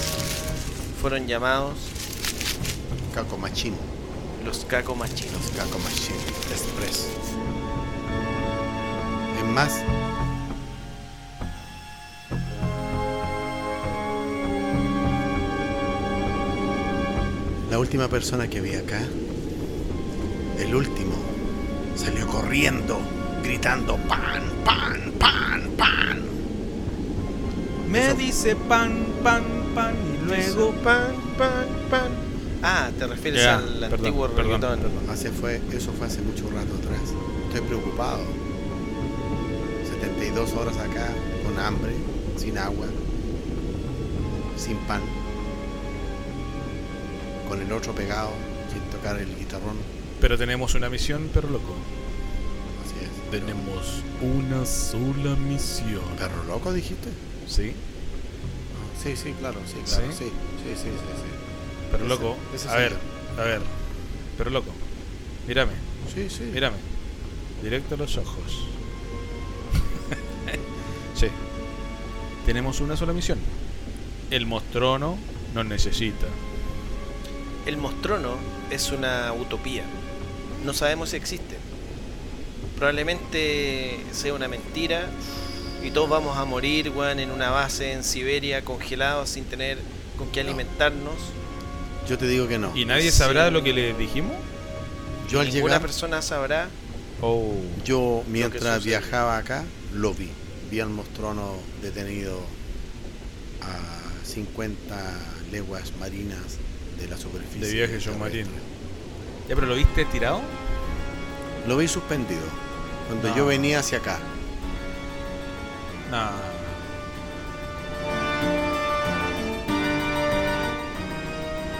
Fueron 1.01 1.27
llamados 1.27 1.75
Caco 3.13 3.37
Machín. 3.37 3.75
los 4.45 4.65
Caco 4.65 4.95
Machinos. 4.95 5.33
Los 5.33 5.51
Caco 5.51 5.79
Machín 5.79 6.15
Express. 6.51 7.07
Es 9.37 9.45
más, 9.45 9.81
la 17.71 17.79
última 17.79 18.09
persona 18.09 18.49
que 18.49 18.59
vi 18.59 18.75
acá, 18.75 18.99
el 20.59 20.75
último, 20.75 21.13
salió 21.95 22.27
corriendo, 22.27 22.99
gritando 23.41 23.95
pan, 24.09 24.43
pan, 24.65 25.13
pan, 25.17 25.69
pan. 25.77 26.21
Me 27.89 28.07
Eso- 28.07 28.15
dice 28.17 28.57
pan, 28.57 29.05
pan, 29.23 29.45
pan 29.73 29.95
y 30.13 30.25
luego... 30.25 30.73
pan, 30.83 31.15
pan, 31.37 31.65
pan. 31.89 32.11
Ah, 32.61 32.89
te 32.99 33.07
refieres 33.07 33.45
al 33.45 33.63
perdón, 33.79 33.93
antiguo 33.93 34.27
perdón. 34.27 34.79
Hace 35.09 35.31
fue, 35.31 35.61
eso 35.71 35.93
fue 35.93 36.07
hace 36.07 36.21
mucho 36.21 36.49
rato 36.49 36.75
atrás. 36.75 37.13
Estoy 37.47 37.61
preocupado. 37.69 38.19
72 39.89 40.53
horas 40.55 40.75
acá, 40.75 41.07
con 41.45 41.57
hambre, 41.57 41.93
sin 42.35 42.57
agua, 42.57 42.87
sin 44.57 44.75
pan, 44.79 45.01
con 47.51 47.61
el 47.61 47.73
otro 47.73 47.93
pegado, 47.93 48.31
sin 48.71 48.81
tocar 48.83 49.19
el 49.19 49.27
guitarrón. 49.37 49.75
Pero 50.21 50.37
tenemos 50.37 50.73
una 50.73 50.89
misión, 50.89 51.29
pero 51.33 51.49
loco. 51.49 51.75
Así 52.81 52.95
es. 53.03 53.29
Tenemos 53.29 54.03
una 54.21 54.65
sola 54.65 55.35
misión. 55.35 55.99
¿Perro 56.17 56.45
loco 56.45 56.71
dijiste? 56.71 57.09
¿Sí? 57.49 57.73
Sí, 59.03 59.17
sí, 59.17 59.33
claro, 59.37 59.59
sí, 59.67 59.73
claro, 59.85 60.05
¿Sí? 60.13 60.17
sí, 60.17 60.23
sí, 60.63 60.75
sí, 60.75 60.75
sí, 60.75 60.89
sí. 60.91 61.29
Pero 61.91 62.07
loco, 62.07 62.37
ese 62.55 62.69
a 62.69 62.75
ver, 62.77 62.93
a 63.37 63.41
ver. 63.41 63.61
Pero 64.37 64.49
loco, 64.49 64.71
mírame, 65.45 65.73
Sí, 66.15 66.29
sí. 66.29 66.43
mírame. 66.53 66.77
Directo 67.61 67.95
a 67.95 67.97
los 67.97 68.15
ojos. 68.15 68.65
sí. 71.15 71.27
Tenemos 72.45 72.79
una 72.79 72.95
sola 72.95 73.11
misión. 73.11 73.39
El 74.29 74.45
Mostrono 74.45 75.17
nos 75.53 75.65
necesita. 75.65 76.27
El 77.71 77.77
Mostrono 77.77 78.35
es 78.69 78.91
una 78.91 79.31
utopía. 79.31 79.83
No 80.65 80.73
sabemos 80.73 81.11
si 81.11 81.15
existe. 81.15 81.55
Probablemente 82.75 83.97
sea 84.11 84.33
una 84.33 84.49
mentira 84.49 85.09
y 85.81 85.91
todos 85.91 86.09
vamos 86.09 86.37
a 86.37 86.43
morir, 86.43 86.89
weón, 86.89 87.19
en 87.21 87.31
una 87.31 87.49
base 87.49 87.93
en 87.93 88.03
Siberia 88.03 88.65
congelados 88.65 89.29
sin 89.29 89.45
tener 89.45 89.77
con 90.17 90.29
qué 90.31 90.43
No. 90.43 90.49
alimentarnos. 90.49 91.15
Yo 92.09 92.17
te 92.17 92.27
digo 92.27 92.45
que 92.49 92.59
no. 92.59 92.75
¿Y 92.75 92.83
nadie 92.83 93.09
Sí. 93.09 93.17
sabrá 93.19 93.49
lo 93.51 93.63
que 93.63 93.71
le 93.71 93.93
dijimos? 93.93 94.33
Yo 95.29 95.39
al 95.39 95.45
Ninguna 95.45 95.63
llegar, 95.75 95.81
persona 95.81 96.21
sabrá. 96.21 96.67
Oh. 97.21 97.53
yo 97.85 98.23
mientras 98.27 98.83
viajaba 98.83 99.37
acá, 99.37 99.63
lo 99.93 100.13
vi. 100.13 100.27
Vi 100.69 100.81
al 100.81 100.89
mostrono 100.89 101.53
detenido 101.81 102.37
a 103.61 104.25
50 104.27 104.97
leguas 105.53 105.93
marinas 106.01 106.57
de 107.01 107.07
la 107.09 107.17
superficie. 107.17 107.67
De 107.67 107.73
viaje 107.73 107.87
terrestre. 107.93 108.13
submarino. 108.13 108.49
¿Ya 109.49 109.55
pero 109.55 109.67
lo 109.67 109.75
viste 109.75 110.05
tirado? 110.05 110.41
Lo 111.67 111.77
vi 111.77 111.87
suspendido 111.87 112.41
cuando 113.07 113.29
No. 113.29 113.35
yo 113.35 113.45
venía 113.45 113.79
hacia 113.79 113.97
acá. 113.99 114.19
No. 116.09 116.29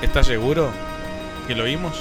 ¿Estás 0.02 0.28
seguro 0.28 0.72
que 1.48 1.56
lo 1.56 1.64
vimos? 1.66 1.94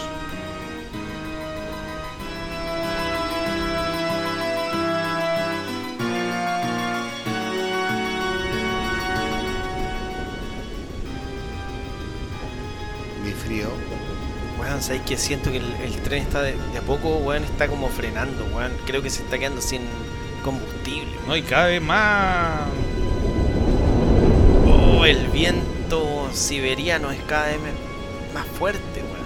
Weón, 14.80 14.82
¿sabes 14.82 15.02
que 15.02 15.16
Siento 15.18 15.50
que 15.50 15.58
el, 15.58 15.72
el 15.82 16.00
tren 16.02 16.22
está 16.22 16.42
de, 16.42 16.56
de 16.56 16.78
a 16.78 16.82
poco, 16.82 17.18
weón, 17.18 17.44
está 17.44 17.68
como 17.68 17.88
frenando, 17.88 18.44
weón. 18.46 18.72
Creo 18.86 19.02
que 19.02 19.10
se 19.10 19.22
está 19.22 19.38
quedando 19.38 19.60
sin 19.60 19.82
combustible. 20.42 21.12
No, 21.26 21.36
y 21.36 21.42
cada 21.42 21.66
vez 21.66 21.82
más. 21.82 22.68
Oh, 24.66 25.04
el 25.04 25.28
viento 25.28 26.30
siberiano 26.32 27.10
es 27.10 27.20
cada 27.24 27.48
vez 27.48 27.58
más 28.32 28.46
fuerte, 28.46 29.02
weón. 29.02 29.20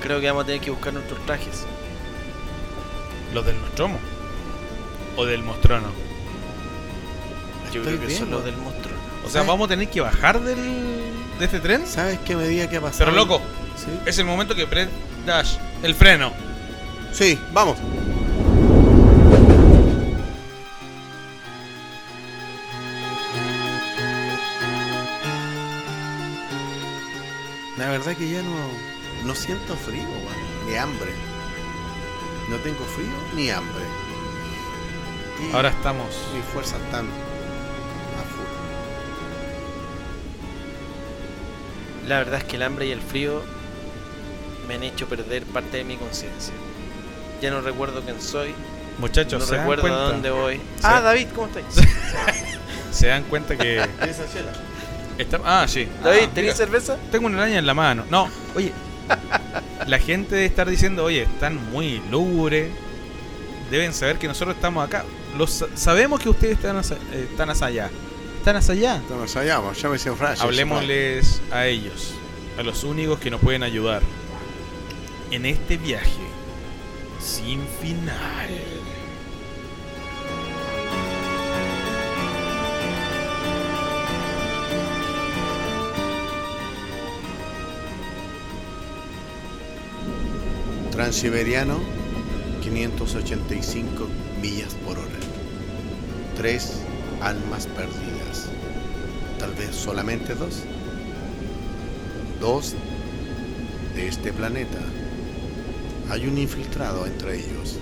Creo 0.00 0.20
que 0.20 0.26
vamos 0.28 0.44
a 0.44 0.46
tener 0.46 0.60
que 0.60 0.70
buscar 0.70 0.92
nuestros 0.94 1.24
trajes. 1.26 1.66
¿Los 3.34 3.44
del 3.44 3.60
Nostromo? 3.60 3.98
¿O 5.16 5.24
del 5.26 5.42
Mostrono? 5.42 5.88
Yo 7.72 7.80
Estoy 7.80 7.82
creo 7.82 8.00
que 8.00 8.06
bien, 8.06 8.18
son 8.18 8.30
los 8.30 8.44
del 8.44 8.56
monstruo. 8.56 8.93
O 9.24 9.30
sea, 9.30 9.32
¿Sabes? 9.40 9.46
¿vamos 9.48 9.66
a 9.66 9.68
tener 9.70 9.88
que 9.88 10.00
bajar 10.00 10.40
del, 10.40 10.56
de 11.38 11.44
este 11.44 11.60
tren? 11.60 11.86
¿Sabes 11.86 12.18
qué 12.24 12.36
medida 12.36 12.68
que 12.68 12.76
ha 12.76 12.80
pasado? 12.80 13.06
Pero 13.10 13.16
loco, 13.16 13.40
Sí. 13.76 13.90
es 14.06 14.18
el 14.18 14.24
momento 14.24 14.54
que 14.54 14.64
Brett 14.64 14.90
Dash 15.26 15.56
el 15.82 15.94
freno. 15.94 16.32
Sí, 17.12 17.38
vamos. 17.52 17.76
La 27.76 27.90
verdad 27.90 28.16
que 28.16 28.28
ya 28.30 28.42
no, 28.42 28.56
no 29.26 29.34
siento 29.34 29.74
frío, 29.76 30.06
ni 30.68 30.76
hambre. 30.76 31.12
No 32.48 32.56
tengo 32.58 32.84
frío 32.84 33.12
ni 33.34 33.50
hambre. 33.50 33.84
Y 35.50 35.54
Ahora 35.54 35.70
estamos. 35.70 36.06
mis 36.34 36.44
fuerzas 36.52 36.80
están 36.82 37.06
La 42.06 42.18
verdad 42.18 42.38
es 42.40 42.44
que 42.44 42.56
el 42.56 42.62
hambre 42.62 42.86
y 42.86 42.90
el 42.92 43.00
frío 43.00 43.42
me 44.68 44.74
han 44.74 44.82
hecho 44.82 45.06
perder 45.06 45.44
parte 45.44 45.78
de 45.78 45.84
mi 45.84 45.96
conciencia. 45.96 46.52
Ya 47.40 47.50
no 47.50 47.60
recuerdo 47.60 48.02
quién 48.02 48.20
soy, 48.20 48.54
Muchachos, 48.98 49.40
no 49.40 49.46
se 49.46 49.52
dan 49.56 49.60
recuerdo 49.62 49.82
cuenta. 49.82 49.98
a 50.00 50.08
dónde 50.12 50.30
voy. 50.30 50.56
Sí. 50.56 50.62
Ah, 50.82 51.00
David, 51.00 51.26
¿cómo 51.34 51.48
estás? 51.48 51.64
Se 52.92 53.08
dan 53.08 53.24
cuenta 53.24 53.56
que. 53.56 53.84
está- 55.18 55.40
ah, 55.44 55.66
sí. 55.66 55.88
David, 56.02 56.20
Ah, 56.26 56.30
¿tenías 56.32 56.54
mira, 56.54 56.54
cerveza? 56.54 56.96
Tengo 57.10 57.26
una 57.26 57.38
araña 57.42 57.58
en 57.58 57.66
la 57.66 57.74
mano. 57.74 58.04
No, 58.08 58.28
oye. 58.54 58.72
La 59.86 59.98
gente 59.98 60.36
debe 60.36 60.46
estar 60.46 60.68
diciendo, 60.70 61.04
oye, 61.04 61.22
están 61.24 61.56
muy 61.72 62.00
lúgubres. 62.10 62.70
Deben 63.70 63.92
saber 63.92 64.18
que 64.18 64.28
nosotros 64.28 64.54
estamos 64.54 64.86
acá. 64.86 65.04
Los, 65.36 65.50
sa- 65.50 65.66
sabemos 65.74 66.20
que 66.20 66.28
ustedes 66.28 66.54
están, 66.56 66.76
hacia- 66.76 66.96
eh, 67.12 67.28
están 68.44 68.56
hacia 68.56 68.74
allá. 68.74 68.96
Están 68.96 69.22
hacia 69.22 69.40
allá. 69.40 69.60
Un 69.60 69.74
flash. 70.18 70.40
Hablemosles 70.42 71.40
a 71.50 71.64
ellos, 71.66 72.12
a 72.58 72.62
los 72.62 72.84
únicos 72.84 73.18
que 73.18 73.30
nos 73.30 73.40
pueden 73.40 73.62
ayudar 73.62 74.02
en 75.30 75.46
este 75.46 75.78
viaje 75.78 76.10
sin 77.22 77.66
final. 77.80 78.50
Transiberiano, 90.90 91.80
585 92.62 94.06
millas 94.42 94.74
por 94.84 94.98
hora. 94.98 95.08
Tres 96.36 96.82
almas 97.22 97.66
perdidas. 97.68 98.23
Tal 99.38 99.52
vez 99.54 99.74
solamente 99.74 100.34
dos. 100.34 100.62
Dos 102.40 102.74
de 103.94 104.08
este 104.08 104.32
planeta. 104.32 104.78
Hay 106.10 106.26
un 106.26 106.38
infiltrado 106.38 107.06
entre 107.06 107.36
ellos. 107.36 107.78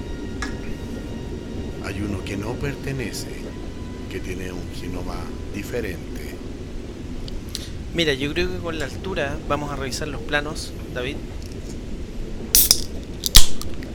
Hay 1.84 2.00
uno 2.00 2.22
que 2.24 2.36
no 2.36 2.52
pertenece, 2.54 3.28
que 4.10 4.20
tiene 4.20 4.52
un 4.52 4.62
genoma 4.80 5.16
diferente. 5.54 6.36
Mira, 7.94 8.14
yo 8.14 8.32
creo 8.32 8.48
que 8.48 8.58
con 8.58 8.78
la 8.78 8.86
altura 8.86 9.36
vamos 9.48 9.70
a 9.70 9.76
revisar 9.76 10.08
los 10.08 10.22
planos, 10.22 10.72
David. 10.94 11.16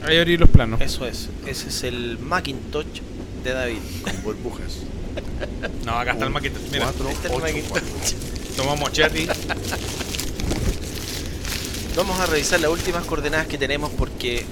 Ahí 0.04 0.16
abrí 0.16 0.36
los 0.36 0.48
planos. 0.48 0.80
Eso 0.80 1.06
es. 1.06 1.28
Ese 1.46 1.68
es 1.68 1.82
el 1.82 2.18
Macintosh 2.18 3.00
de 3.42 3.52
David. 3.52 3.78
Con 4.02 4.22
burbujas. 4.22 4.78
No, 5.84 5.98
acá 5.98 6.12
está 6.12 6.24
el 6.24 6.30
maquete. 6.30 6.58
Mira, 6.70 6.84
Cuatro, 6.84 7.08
el 7.08 7.16
ocho, 7.16 7.64
cuatro. 7.68 8.88
chatty. 8.92 9.28
Vamos 11.96 12.20
a 12.20 12.26
revisar 12.26 12.60
las 12.60 12.70
últimas 12.70 13.04
coordenadas 13.04 13.46
que 13.46 13.58
tenemos 13.58 13.90
porque 13.90 14.44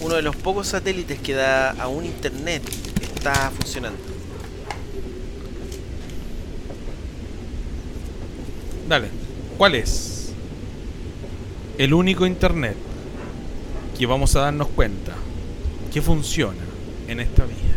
uno 0.00 0.14
de 0.14 0.22
los 0.22 0.34
pocos 0.36 0.68
satélites 0.68 1.20
que 1.20 1.34
da 1.34 1.70
a 1.70 1.88
un 1.88 2.04
internet 2.04 2.62
está 3.00 3.50
funcionando. 3.50 3.98
Dale. 8.88 9.08
¿Cuál 9.56 9.74
es 9.74 10.32
el 11.76 11.92
único 11.92 12.26
internet 12.26 12.76
que 13.98 14.06
vamos 14.06 14.34
a 14.34 14.40
darnos 14.40 14.68
cuenta 14.68 15.12
que 15.92 16.00
funciona 16.00 16.64
en 17.06 17.20
esta 17.20 17.44
vida? 17.44 17.69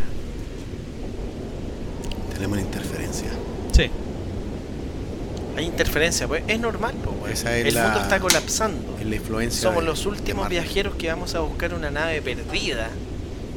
Tenemos 2.34 2.58
una 2.58 2.66
interferencia. 2.66 3.28
Sí. 3.72 3.90
Hay 5.56 5.64
interferencia, 5.66 6.26
pues 6.26 6.42
es 6.48 6.58
normal, 6.58 6.94
pues. 7.20 7.40
Esa 7.40 7.56
es 7.56 7.66
El 7.66 7.74
la- 7.74 7.84
mundo 7.84 8.00
está 8.00 8.18
colapsando. 8.20 8.96
Es 9.00 9.06
la 9.06 9.14
influencia. 9.16 9.60
Somos 9.62 9.82
de- 9.82 9.86
los 9.88 10.04
últimos 10.06 10.48
viajeros 10.48 10.96
que 10.96 11.08
vamos 11.08 11.34
a 11.34 11.40
buscar 11.40 11.74
una 11.74 11.90
nave 11.90 12.20
perdida 12.22 12.88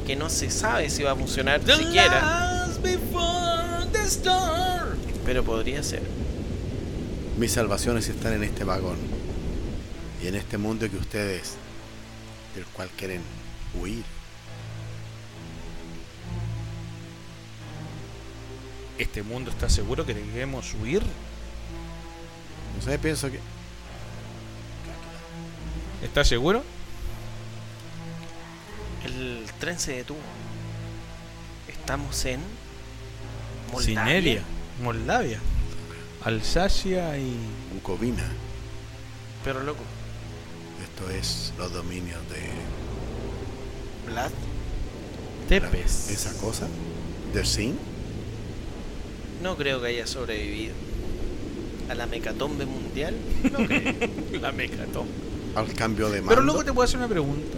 que 0.06 0.14
no 0.16 0.30
se 0.30 0.48
sabe 0.50 0.88
si 0.90 1.02
va 1.02 1.12
a 1.12 1.16
funcionar 1.16 1.60
siquiera, 1.60 2.66
pero 5.26 5.44
podría 5.44 5.82
ser. 5.82 6.02
Mis 7.38 7.52
salvaciones 7.52 8.08
están 8.08 8.32
en 8.32 8.44
este 8.44 8.64
vagón 8.64 8.96
y 10.22 10.28
en 10.28 10.34
este 10.34 10.56
mundo 10.58 10.88
que 10.90 10.96
ustedes, 10.96 11.54
del 12.54 12.64
cual 12.66 12.88
quieren 12.96 13.20
huir. 13.80 14.02
¿Este 18.98 19.22
mundo 19.22 19.50
está 19.50 19.68
seguro 19.68 20.04
que 20.04 20.14
debemos 20.14 20.74
huir? 20.74 21.02
No 22.76 22.82
sé, 22.82 22.98
pienso 22.98 23.30
que 23.30 23.40
¿Está 26.02 26.24
seguro? 26.24 26.62
El 29.04 29.44
tren 29.58 29.78
se 29.78 29.96
detuvo. 29.96 30.18
Estamos 31.66 32.24
en 32.24 32.40
Sineria, 33.78 34.42
Moldavia, 34.82 35.40
Alsacia 36.24 37.16
y... 37.18 37.36
Bucovina, 37.74 38.24
Pero 39.44 39.62
loco, 39.62 39.82
esto 40.82 41.10
es 41.10 41.52
los 41.58 41.72
dominios 41.72 42.20
de 42.30 44.10
Vlad, 44.10 44.30
Tepes. 45.48 46.10
esa 46.10 46.32
cosa, 46.38 46.66
de 47.32 47.44
Sin. 47.44 47.78
No 49.42 49.56
creo 49.56 49.80
que 49.80 49.88
haya 49.88 50.06
sobrevivido 50.06 50.74
a 51.88 51.94
la 51.94 52.06
mecatombe 52.06 52.66
mundial. 52.66 53.14
No 53.50 53.58
creo. 53.66 53.94
La 54.42 54.52
mecatón. 54.52 55.06
al 55.54 55.72
cambio 55.72 56.08
de 56.10 56.18
mando. 56.20 56.28
Pero 56.30 56.42
luego 56.42 56.64
te 56.64 56.72
puedo 56.72 56.84
hacer 56.84 56.98
una 56.98 57.08
pregunta. 57.08 57.56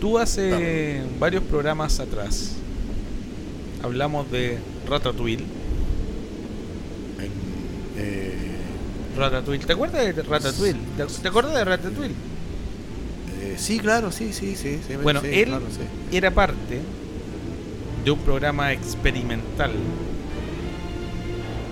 Tú 0.00 0.18
hace 0.18 1.02
varios 1.18 1.42
programas 1.42 1.98
atrás 1.98 2.52
hablamos 3.82 4.30
de 4.30 4.58
Ratatouille. 4.88 5.44
En, 7.18 7.30
eh, 7.96 8.34
Ratatouille. 9.16 9.64
¿Te 9.66 9.72
acuerdas 9.72 10.04
de 10.14 10.22
Ratatouille? 10.22 10.78
¿Te, 10.96 11.04
te 11.04 11.28
acuerdas 11.28 11.54
de 11.54 11.64
Ratatouille? 11.64 12.14
eh, 13.42 13.54
sí, 13.58 13.78
claro, 13.80 14.12
sí, 14.12 14.32
sí, 14.32 14.54
sí. 14.54 14.78
sí, 14.86 14.94
Bueno, 15.02 15.20
sí, 15.20 15.28
él 15.32 15.46
claro, 15.48 15.64
sí. 15.70 16.16
era 16.16 16.30
parte 16.30 16.80
de 18.04 18.10
un 18.12 18.18
programa 18.20 18.72
experimental 18.72 19.72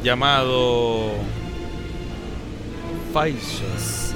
llamado 0.07 1.11
Pfizer. 3.13 3.67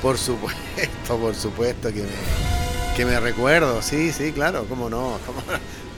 Por 0.00 0.16
supuesto, 0.16 1.18
por 1.18 1.34
supuesto 1.34 1.92
que 1.92 2.02
me, 2.02 2.08
que 2.96 3.04
me 3.04 3.20
recuerdo. 3.20 3.82
Sí, 3.82 4.12
sí, 4.12 4.32
claro. 4.32 4.64
¿Cómo 4.66 4.88
no? 4.88 5.18
¿Cómo, 5.26 5.42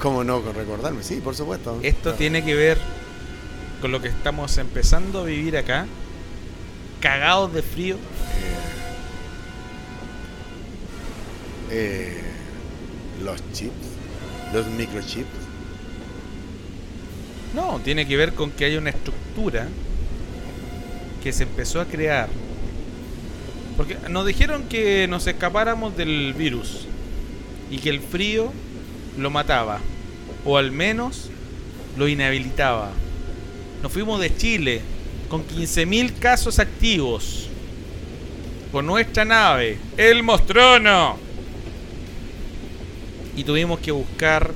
cómo 0.00 0.24
no 0.24 0.42
con 0.42 0.54
recordarme? 0.54 1.04
Sí, 1.04 1.20
por 1.22 1.36
supuesto. 1.36 1.78
Esto 1.82 2.14
tiene 2.14 2.44
que 2.44 2.54
ver 2.54 2.78
con 3.80 3.92
lo 3.92 4.02
que 4.02 4.08
estamos 4.08 4.58
empezando 4.58 5.20
a 5.20 5.24
vivir 5.24 5.56
acá. 5.56 5.86
Cagados 7.00 7.52
de 7.52 7.62
frío. 7.62 7.94
Eh, 7.96 8.57
los 13.22 13.36
chips, 13.52 13.72
los 14.52 14.66
microchips. 14.66 15.28
No, 17.54 17.80
tiene 17.82 18.06
que 18.06 18.16
ver 18.16 18.34
con 18.34 18.50
que 18.50 18.66
hay 18.66 18.76
una 18.76 18.90
estructura 18.90 19.68
que 21.22 21.32
se 21.32 21.44
empezó 21.44 21.80
a 21.80 21.86
crear. 21.86 22.28
Porque 23.76 23.96
nos 24.08 24.26
dijeron 24.26 24.64
que 24.64 25.06
nos 25.08 25.26
escapáramos 25.26 25.96
del 25.96 26.34
virus 26.34 26.86
y 27.70 27.78
que 27.78 27.90
el 27.90 28.00
frío 28.00 28.52
lo 29.16 29.30
mataba, 29.30 29.80
o 30.44 30.58
al 30.58 30.72
menos 30.72 31.30
lo 31.96 32.08
inhabilitaba. 32.08 32.90
Nos 33.82 33.92
fuimos 33.92 34.20
de 34.20 34.36
Chile 34.36 34.80
con 35.28 35.46
15.000 35.46 36.18
casos 36.18 36.58
activos, 36.58 37.48
con 38.72 38.86
nuestra 38.86 39.24
nave, 39.24 39.78
el 39.96 40.22
Mostrono. 40.22 41.27
Y 43.38 43.44
tuvimos 43.44 43.78
que 43.78 43.92
buscar 43.92 44.50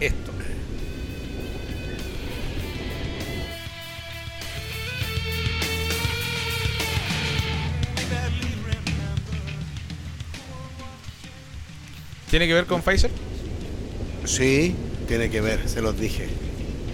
esto. 0.00 0.32
¿Tiene 12.30 12.46
que 12.46 12.54
ver 12.54 12.64
con 12.64 12.80
Pfizer? 12.80 13.10
Sí, 14.24 14.74
tiene 15.06 15.28
que 15.28 15.42
ver, 15.42 15.68
se 15.68 15.82
los 15.82 16.00
dije. 16.00 16.28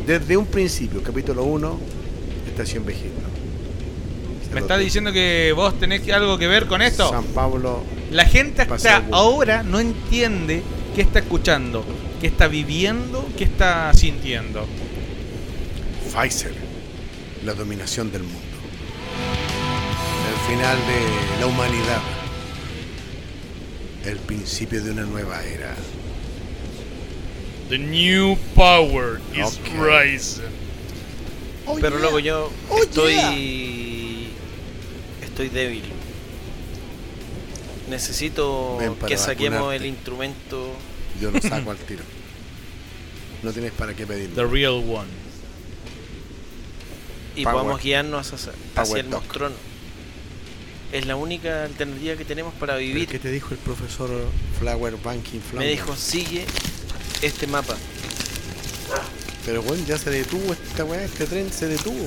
Desde 0.04 0.36
un 0.36 0.46
principio, 0.46 1.00
capítulo 1.04 1.44
1, 1.44 1.78
Estación 2.48 2.84
Vegeta. 2.84 3.22
¿Me 4.52 4.58
estás 4.58 4.78
dije. 4.78 4.84
diciendo 4.86 5.12
que 5.12 5.52
vos 5.54 5.78
tenés 5.78 6.08
algo 6.10 6.38
que 6.38 6.48
ver 6.48 6.66
con 6.66 6.82
esto? 6.82 7.08
San 7.08 7.26
Pablo, 7.26 7.84
La 8.14 8.26
gente 8.26 8.64
Paseo 8.64 8.92
hasta 8.92 9.08
ahora 9.10 9.64
no 9.64 9.80
entiende 9.80 10.62
qué 10.94 11.02
está 11.02 11.18
escuchando, 11.18 11.84
qué 12.20 12.28
está 12.28 12.46
viviendo, 12.46 13.28
qué 13.36 13.42
está 13.42 13.92
sintiendo. 13.92 14.68
Pfizer, 16.12 16.54
la 17.44 17.54
dominación 17.54 18.12
del 18.12 18.22
mundo. 18.22 18.38
El 20.30 20.54
final 20.56 20.76
de 20.76 21.40
la 21.40 21.46
humanidad. 21.48 22.02
El 24.04 24.18
principio 24.18 24.80
de 24.80 24.92
una 24.92 25.02
nueva 25.02 25.44
era. 25.44 25.74
The 27.68 27.78
new 27.78 28.36
power 28.54 29.20
is 29.34 29.58
rising. 29.76 30.44
Pero 31.80 31.98
luego 31.98 32.20
yo 32.20 32.48
Oh, 32.70 32.80
estoy. 32.80 34.28
Estoy 35.20 35.48
débil. 35.48 35.82
Necesito 37.88 38.78
que 39.06 39.16
saquemos 39.16 39.60
vacunarte. 39.60 39.84
el 39.84 39.86
instrumento. 39.86 40.72
Yo 41.20 41.30
lo 41.30 41.40
saco 41.40 41.70
al 41.70 41.76
tiro. 41.88 42.02
No 43.42 43.52
tienes 43.52 43.72
para 43.72 43.94
qué 43.94 44.06
pedirlo. 44.06 44.34
The 44.34 44.46
real 44.50 44.72
one. 44.74 45.08
y 47.36 47.44
Power. 47.44 47.56
podamos 47.56 47.82
guiarnos 47.82 48.32
hacia, 48.32 49.00
el. 49.00 49.08
Mostrono. 49.08 49.56
Es 50.92 51.06
la 51.06 51.16
única 51.16 51.64
alternativa 51.64 52.14
que 52.16 52.24
tenemos 52.24 52.54
para 52.54 52.74
¿Pero 52.74 52.86
vivir. 52.86 53.08
¿Qué 53.08 53.18
te 53.18 53.30
dijo 53.30 53.50
el 53.50 53.58
profesor 53.58 54.08
Flower 54.60 54.96
Banking 55.02 55.40
Flower? 55.40 55.66
Me 55.66 55.72
dijo, 55.72 55.96
sigue 55.96 56.44
este 57.20 57.46
mapa. 57.46 57.74
Pero 59.44 59.62
bueno, 59.62 59.84
ya 59.86 59.98
se 59.98 60.10
detuvo 60.10 60.52
esta 60.52 60.84
weá, 60.84 61.04
este 61.04 61.26
tren 61.26 61.52
se 61.52 61.66
detuvo. 61.66 62.06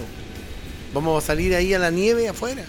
Vamos 0.94 1.24
a 1.24 1.28
salir 1.28 1.54
ahí 1.54 1.74
a 1.74 1.80
la 1.80 1.92
nieve 1.92 2.30
afuera. 2.30 2.64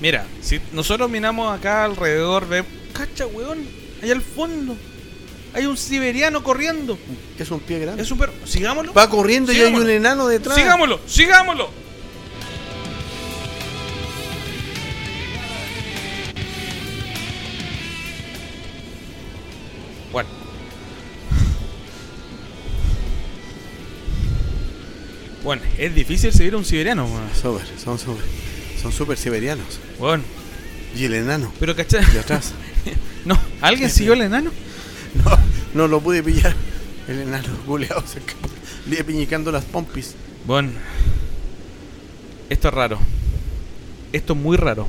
Mira, 0.00 0.26
si 0.42 0.60
nosotros 0.72 1.10
miramos 1.10 1.56
acá 1.56 1.84
alrededor, 1.84 2.46
ve, 2.48 2.64
cacha, 2.92 3.26
weón, 3.26 3.66
allá 4.02 4.12
al 4.12 4.22
fondo. 4.22 4.76
Hay 5.54 5.64
un 5.64 5.78
siberiano 5.78 6.42
corriendo. 6.42 6.98
Es 7.38 7.50
un 7.50 7.60
pie 7.60 7.78
grande. 7.78 8.02
Es 8.02 8.08
súper. 8.08 8.30
Sigámoslo. 8.44 8.92
Va 8.92 9.08
corriendo 9.08 9.52
y 9.52 9.56
hay 9.56 9.74
un 9.74 9.88
enano 9.88 10.28
detrás. 10.28 10.54
Sigámoslo, 10.54 11.00
sigámoslo. 11.06 11.70
Bueno. 20.12 20.28
Bueno, 25.42 25.62
es 25.78 25.94
difícil 25.94 26.34
seguir 26.34 26.52
a 26.52 26.58
un 26.58 26.66
siberiano. 26.66 27.08
Súper, 27.40 27.66
son 27.82 27.98
súper. 27.98 28.24
Son 28.86 28.92
súper 28.92 29.18
siberianos. 29.18 29.66
Bueno, 29.98 30.22
Y 30.96 31.04
el 31.06 31.14
enano, 31.14 31.52
pero 31.58 31.74
cachai. 31.74 32.04
de 32.12 32.20
atrás. 32.20 32.52
No, 33.24 33.36
¿alguien 33.60 33.90
siguió 33.90 34.12
al 34.12 34.22
enano? 34.22 34.50
No, 35.24 35.38
no 35.74 35.88
lo 35.88 36.00
pude 36.00 36.22
pillar. 36.22 36.54
El 37.08 37.20
enano, 37.22 37.48
guleado, 37.66 38.04
se 38.06 38.18
escapó. 38.20 38.48
Le 38.88 39.02
piñicando 39.02 39.50
las 39.50 39.64
pompis. 39.64 40.14
Bueno, 40.46 40.70
esto 42.50 42.68
es 42.68 42.74
raro. 42.74 42.98
Esto 44.12 44.34
es 44.34 44.38
muy 44.38 44.56
raro. 44.56 44.86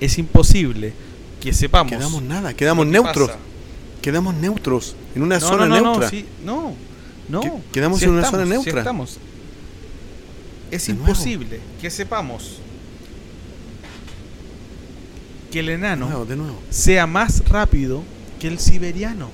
Es 0.00 0.18
imposible 0.18 0.92
que 1.40 1.52
sepamos. 1.52 1.92
Quedamos 1.92 2.22
nada, 2.22 2.54
quedamos 2.54 2.86
neutros. 2.86 3.28
pasa. 3.28 3.38
Quedamos 4.02 4.34
neutros. 4.34 4.96
En 5.14 5.22
una 5.22 5.38
No, 5.38 5.46
zona 5.46 5.66
no, 5.66 5.76
no, 5.76 5.82
neutra. 5.82 6.04
no, 6.06 6.10
sí, 6.10 6.24
no, 6.44 6.74
no. 7.28 7.40
Que- 7.40 7.52
quedamos 7.72 7.98
Sí 8.00 8.06
en 8.06 8.10
una 8.12 8.28
zona 8.28 8.44
sí 8.44 8.50
neutra. 8.50 8.78
estamos. 8.78 9.18
Es 10.72 10.86
De 10.88 10.94
nuevo. 10.94 11.08
imposible 11.10 11.60
que 11.80 11.90
sepamos 11.90 12.58
que 15.50 15.60
el 15.60 15.66
De 15.66 15.74
enano 15.74 16.06
nuevo, 16.06 16.24
de 16.24 16.36
nuevo. 16.36 16.56
sea 16.70 17.06
más 17.06 17.42
rápido 17.48 18.02
que 18.38 18.48
el 18.48 18.58
siberiano. 18.58 19.28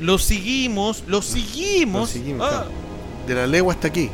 Lo 0.00 0.18
seguimos, 0.18 1.04
lo 1.06 1.22
seguimos. 1.22 2.00
Lo 2.02 2.06
seguimos, 2.06 2.46
Ah, 2.46 2.50
claro. 2.50 2.70
De 3.26 3.34
la 3.34 3.46
legua 3.46 3.74
hasta 3.74 3.88
aquí. 3.88 4.10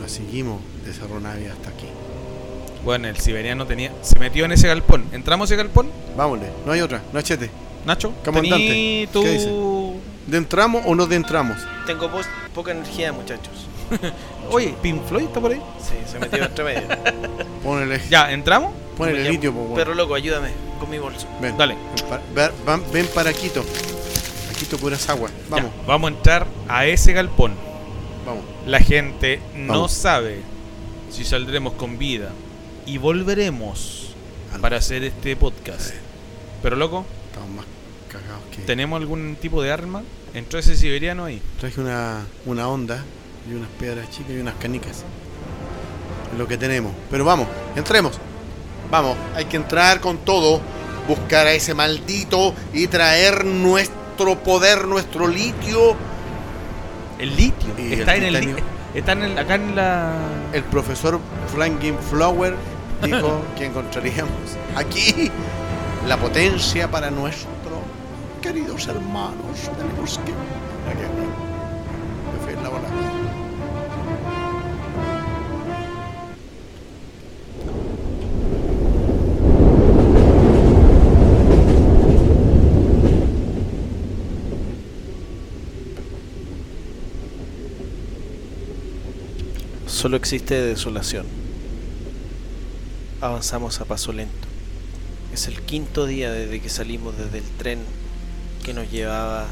La 0.00 0.08
seguimos 0.08 0.60
de 0.84 0.92
Cerro 0.92 1.20
Navia 1.20 1.52
hasta 1.52 1.70
aquí. 1.70 1.86
Bueno, 2.84 3.08
el 3.08 3.16
siberiano 3.18 3.66
tenía, 3.66 3.92
se 4.02 4.18
metió 4.20 4.44
en 4.44 4.52
ese 4.52 4.68
galpón. 4.68 5.04
¿Entramos 5.12 5.50
a 5.50 5.54
ese 5.54 5.56
galpón? 5.62 5.90
Vámonos, 6.16 6.46
no 6.64 6.72
hay 6.72 6.80
otra, 6.80 7.02
no 7.12 7.18
achete. 7.18 7.50
Nacho, 7.84 8.12
Comandante, 8.24 9.08
tu... 9.12 9.22
¿qué 9.22 9.30
dice? 9.32 9.50
¿De 10.26 10.36
entramos 10.36 10.82
o 10.86 10.94
no 10.94 11.06
de 11.06 11.16
entramos? 11.16 11.56
Tengo 11.86 12.10
po- 12.10 12.20
poca 12.54 12.70
energía, 12.72 13.12
muchachos. 13.12 13.66
Oye, 14.50 14.74
Pink 14.82 15.04
Floyd 15.06 15.24
está 15.26 15.40
por 15.40 15.52
ahí. 15.52 15.60
Sí, 15.80 15.94
se 16.10 16.18
metió 16.18 16.44
entre 16.44 16.64
medio. 16.64 16.88
Ponele, 17.62 18.00
Ya, 18.08 18.32
¿entramos? 18.32 18.72
ponele 18.96 19.22
Me 19.24 19.30
litio, 19.30 19.52
po, 19.52 19.60
weón. 19.62 19.74
Pero 19.74 19.94
loco, 19.94 20.14
ayúdame 20.14 20.50
con 20.80 20.90
mi 20.90 20.98
bolso. 20.98 21.26
Ven, 21.40 21.56
Dale. 21.56 21.76
Ven 22.34 22.50
para, 22.64 22.76
ven 22.92 23.06
para 23.14 23.32
Quito. 23.32 23.60
A 24.50 24.54
Quito 24.58 24.76
puras 24.78 25.08
aguas. 25.08 25.32
Vamos, 25.48 25.70
Ya, 25.76 25.86
vamos 25.86 26.10
a 26.10 26.14
entrar 26.14 26.46
a 26.68 26.86
ese 26.86 27.12
galpón. 27.12 27.54
vamos. 28.26 28.44
La 28.66 28.80
gente 28.80 29.40
no 29.54 29.88
sabe 29.88 30.40
si 31.10 31.24
saldremos 31.24 31.74
con 31.74 31.98
vida 31.98 32.30
y 32.86 32.98
volveremos 32.98 34.14
para 34.60 34.76
hacer 34.78 35.04
este 35.04 35.36
podcast. 35.36 35.92
Pero 36.62 36.74
loco, 36.76 37.04
Estamos 37.30 37.50
más 37.50 37.64
cagados 38.08 38.42
que. 38.54 38.62
¿tenemos 38.62 39.00
algún 39.00 39.36
tipo 39.40 39.62
de 39.62 39.70
arma? 39.72 40.02
Entró 40.34 40.58
ese 40.58 40.76
siberiano 40.76 41.24
ahí. 41.24 41.40
Traje 41.60 41.80
una, 41.80 42.26
una 42.46 42.68
onda 42.68 43.04
y 43.48 43.54
unas 43.54 43.68
piedras 43.78 44.08
chicas 44.10 44.32
y 44.32 44.38
unas 44.40 44.54
canicas. 44.54 45.04
Es 46.32 46.38
lo 46.38 46.46
que 46.46 46.56
tenemos. 46.56 46.92
Pero 47.10 47.24
vamos, 47.24 47.46
entremos. 47.76 48.18
Vamos, 48.90 49.16
hay 49.34 49.44
que 49.46 49.56
entrar 49.56 50.00
con 50.00 50.18
todo. 50.18 50.60
Buscar 51.06 51.46
a 51.46 51.52
ese 51.52 51.72
maldito 51.72 52.54
y 52.74 52.86
traer 52.86 53.44
nuestro 53.46 54.38
poder, 54.42 54.86
nuestro 54.86 55.26
litio. 55.26 55.96
El 57.18 57.34
litio. 57.34 57.70
Y 57.78 57.94
el 57.94 58.00
está 58.00 58.16
en 58.16 58.22
el. 58.24 58.62
Está 58.94 59.12
en 59.12 59.22
el- 59.22 59.38
acá 59.38 59.54
en 59.54 59.74
la. 59.74 60.12
El 60.52 60.64
profesor 60.64 61.18
Flanking 61.54 61.98
Flower 61.98 62.54
dijo 63.02 63.40
que 63.56 63.66
encontraríamos 63.66 64.32
aquí 64.76 65.30
la 66.06 66.16
potencia 66.18 66.90
para 66.90 67.10
nuestro 67.10 67.82
queridos 68.42 68.86
hermanos. 68.86 69.70
Tenemos 69.78 70.18
que. 70.18 70.32
Solo 89.88 90.18
existe 90.18 90.54
desolación. 90.54 91.24
Avanzamos 93.22 93.80
a 93.80 93.86
paso 93.86 94.12
lento. 94.12 94.46
Es 95.32 95.48
el 95.48 95.62
quinto 95.62 96.04
día 96.04 96.30
desde 96.30 96.60
que 96.60 96.68
salimos 96.68 97.16
desde 97.16 97.38
el 97.38 97.44
tren 97.56 97.78
que 98.62 98.74
nos 98.74 98.90
llevaba 98.90 99.46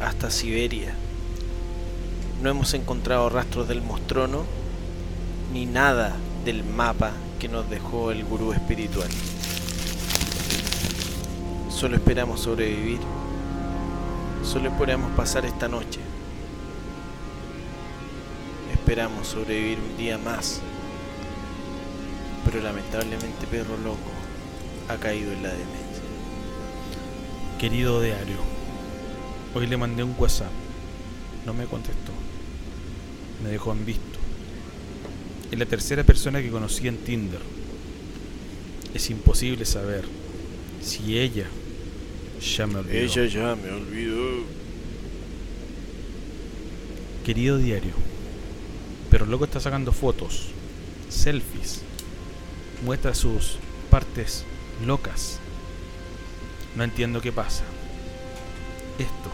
hasta 0.00 0.30
Siberia. 0.30 0.94
No 2.40 2.50
hemos 2.50 2.72
encontrado 2.74 3.28
rastros 3.30 3.66
del 3.66 3.82
mostrono 3.82 4.44
ni 5.52 5.66
nada 5.66 6.14
del 6.44 6.62
mapa 6.62 7.10
que 7.40 7.48
nos 7.48 7.68
dejó 7.68 8.12
el 8.12 8.24
gurú 8.24 8.52
espiritual. 8.52 9.10
Solo 11.68 11.96
esperamos 11.96 12.40
sobrevivir. 12.42 13.00
Solo 14.44 14.68
esperamos 14.68 15.10
pasar 15.16 15.44
esta 15.44 15.66
noche. 15.66 15.98
Esperamos 18.82 19.28
sobrevivir 19.28 19.78
un 19.78 19.96
día 19.96 20.18
más. 20.18 20.60
Pero 22.44 22.60
lamentablemente 22.60 23.46
Perro 23.48 23.76
Loco 23.78 24.10
ha 24.88 24.96
caído 24.96 25.30
en 25.32 25.44
la 25.44 25.50
demencia. 25.50 26.02
Querido 27.60 28.02
diario, 28.02 28.38
hoy 29.54 29.68
le 29.68 29.76
mandé 29.76 30.02
un 30.02 30.16
WhatsApp. 30.18 30.50
No 31.46 31.54
me 31.54 31.66
contestó. 31.66 32.10
Me 33.44 33.50
dejó 33.50 33.70
en 33.70 33.86
visto. 33.86 34.18
Es 35.52 35.58
la 35.60 35.66
tercera 35.66 36.02
persona 36.02 36.42
que 36.42 36.50
conocí 36.50 36.88
en 36.88 36.96
Tinder. 36.98 37.40
Es 38.92 39.08
imposible 39.10 39.64
saber 39.64 40.06
si 40.82 41.20
ella 41.20 41.46
ya 42.56 42.66
me 42.66 42.80
olvidó. 42.80 42.98
Ella 42.98 43.26
ya 43.26 43.54
me 43.54 43.70
olvidó. 43.70 44.42
Querido 47.24 47.58
diario, 47.58 47.92
pero 49.12 49.26
loco 49.26 49.44
está 49.44 49.60
sacando 49.60 49.92
fotos, 49.92 50.46
selfies, 51.10 51.82
muestra 52.82 53.14
sus 53.14 53.58
partes 53.90 54.44
locas. 54.86 55.38
No 56.76 56.82
entiendo 56.82 57.20
qué 57.20 57.30
pasa. 57.30 57.62
Esto 58.98 59.30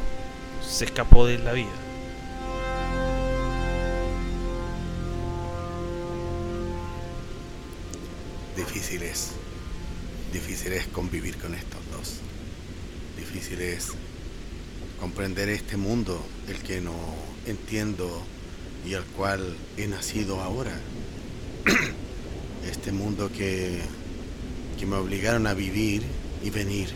se 0.68 0.86
escapó 0.86 1.26
de 1.26 1.38
la 1.38 1.52
vida. 1.52 1.68
Difícil 8.56 9.04
es. 9.04 9.30
Difícil 10.32 10.72
es 10.72 10.88
convivir 10.88 11.36
con 11.36 11.54
estos 11.54 11.80
dos. 11.92 12.16
Difícil 13.16 13.60
es 13.60 13.92
comprender 14.98 15.48
este 15.48 15.76
mundo, 15.76 16.20
el 16.48 16.58
que 16.64 16.80
no 16.80 16.96
entiendo 17.46 18.26
y 18.86 18.94
al 18.94 19.04
cual 19.04 19.56
he 19.76 19.86
nacido 19.86 20.40
ahora. 20.40 20.78
Este 22.70 22.92
mundo 22.92 23.30
que, 23.32 23.80
que 24.78 24.86
me 24.86 24.96
obligaron 24.96 25.46
a 25.46 25.54
vivir 25.54 26.02
y 26.42 26.50
venir. 26.50 26.88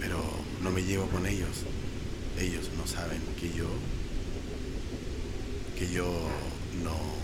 Pero 0.00 0.18
no 0.62 0.70
me 0.70 0.82
llevo 0.82 1.06
con 1.06 1.26
ellos. 1.26 1.64
Ellos 2.38 2.70
no 2.76 2.86
saben 2.86 3.20
que 3.40 3.48
yo 3.56 3.66
que 5.78 5.92
yo 5.92 6.06
no 6.84 7.21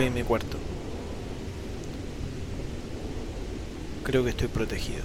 Estoy 0.00 0.08
en 0.08 0.14
mi 0.14 0.22
cuarto. 0.22 0.56
Creo 4.02 4.24
que 4.24 4.30
estoy 4.30 4.48
protegido. 4.48 5.02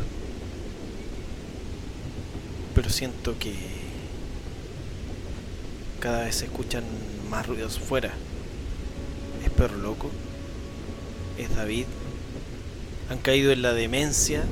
Pero 2.74 2.90
siento 2.90 3.38
que 3.38 3.56
cada 6.00 6.24
vez 6.24 6.36
se 6.36 6.46
escuchan 6.46 6.86
más 7.30 7.46
ruidos 7.46 7.78
fuera. 7.78 8.14
¿Es 9.44 9.50
perro 9.50 9.76
loco? 9.76 10.10
¿Es 11.38 11.54
David? 11.54 11.88
¿Han 13.10 13.18
caído 13.18 13.52
en 13.52 13.64
la 13.64 13.74
demencia? 13.74 14.46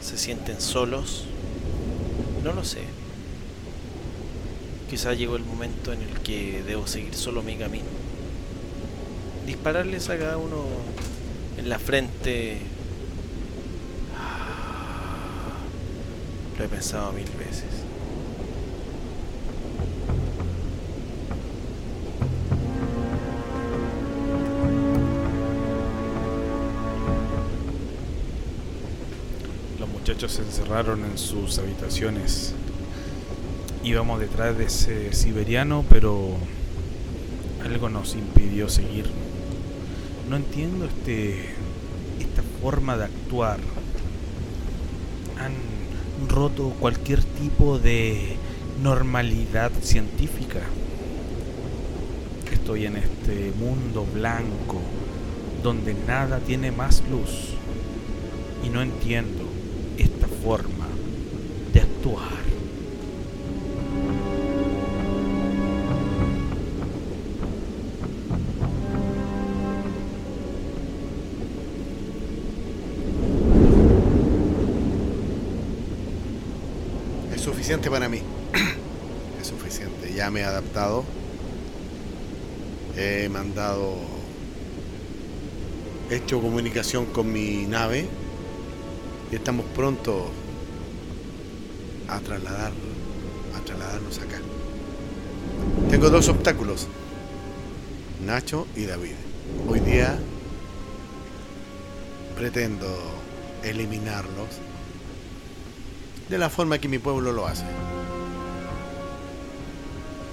¿Se 0.00 0.16
sienten 0.16 0.62
solos? 0.62 1.26
No 2.42 2.54
lo 2.54 2.64
sé. 2.64 2.84
Quizá 4.88 5.12
llegó 5.12 5.36
el 5.36 5.44
momento 5.44 5.92
en 5.92 6.00
el 6.00 6.20
que 6.20 6.62
debo 6.66 6.86
seguir 6.86 7.14
solo 7.14 7.42
mi 7.42 7.56
camino. 7.56 8.01
Dispararles 9.52 10.08
a 10.08 10.16
cada 10.16 10.38
uno 10.38 10.64
en 11.58 11.68
la 11.68 11.78
frente. 11.78 12.56
Lo 16.58 16.64
he 16.64 16.68
pensado 16.68 17.12
mil 17.12 17.28
veces. 17.38 17.66
Los 29.78 29.88
muchachos 29.90 30.32
se 30.32 30.40
encerraron 30.40 31.04
en 31.04 31.18
sus 31.18 31.58
habitaciones. 31.58 32.54
Íbamos 33.84 34.18
detrás 34.18 34.56
de 34.56 34.64
ese 34.64 35.12
siberiano, 35.12 35.84
pero 35.90 36.36
algo 37.62 37.90
nos 37.90 38.14
impidió 38.14 38.70
seguir. 38.70 39.10
No 40.32 40.38
entiendo 40.38 40.86
este 40.86 41.40
esta 42.18 42.42
forma 42.62 42.96
de 42.96 43.04
actuar. 43.04 43.58
Han 45.38 45.52
roto 46.26 46.70
cualquier 46.80 47.22
tipo 47.22 47.78
de 47.78 48.36
normalidad 48.82 49.70
científica. 49.82 50.60
Estoy 52.50 52.86
en 52.86 52.96
este 52.96 53.52
mundo 53.58 54.06
blanco 54.06 54.80
donde 55.62 55.92
nada 55.92 56.38
tiene 56.38 56.72
más 56.72 57.02
luz 57.10 57.50
y 58.64 58.70
no 58.70 58.80
entiendo 58.80 59.44
esta 59.98 60.28
forma 60.28 60.71
suficiente 77.62 77.90
para 77.92 78.08
mí. 78.08 78.18
Es 79.40 79.46
suficiente. 79.46 80.12
Ya 80.12 80.32
me 80.32 80.40
he 80.40 80.44
adaptado. 80.44 81.04
He 82.96 83.28
mandado. 83.28 83.98
He 86.10 86.16
hecho 86.16 86.40
comunicación 86.40 87.06
con 87.06 87.32
mi 87.32 87.64
nave. 87.66 88.08
Y 89.30 89.36
estamos 89.36 89.64
pronto 89.76 90.28
a 92.08 92.18
trasladar. 92.18 92.72
A 93.56 93.64
trasladarnos 93.64 94.18
acá. 94.18 94.40
Tengo 95.88 96.10
dos 96.10 96.28
obstáculos. 96.28 96.88
Nacho 98.26 98.66
y 98.74 98.86
David. 98.86 99.14
Hoy 99.68 99.78
día 99.78 100.18
pretendo 102.36 102.88
eliminarlos 103.62 104.48
de 106.28 106.38
la 106.38 106.48
forma 106.50 106.78
que 106.78 106.88
mi 106.88 106.98
pueblo 106.98 107.32
lo 107.32 107.46
hace. 107.46 107.64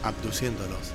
Abduciéndolos. 0.03 0.93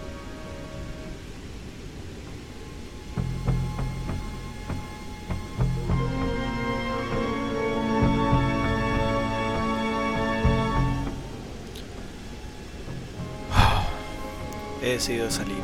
He 14.82 14.88
decidido 14.88 15.30
salir. 15.30 15.56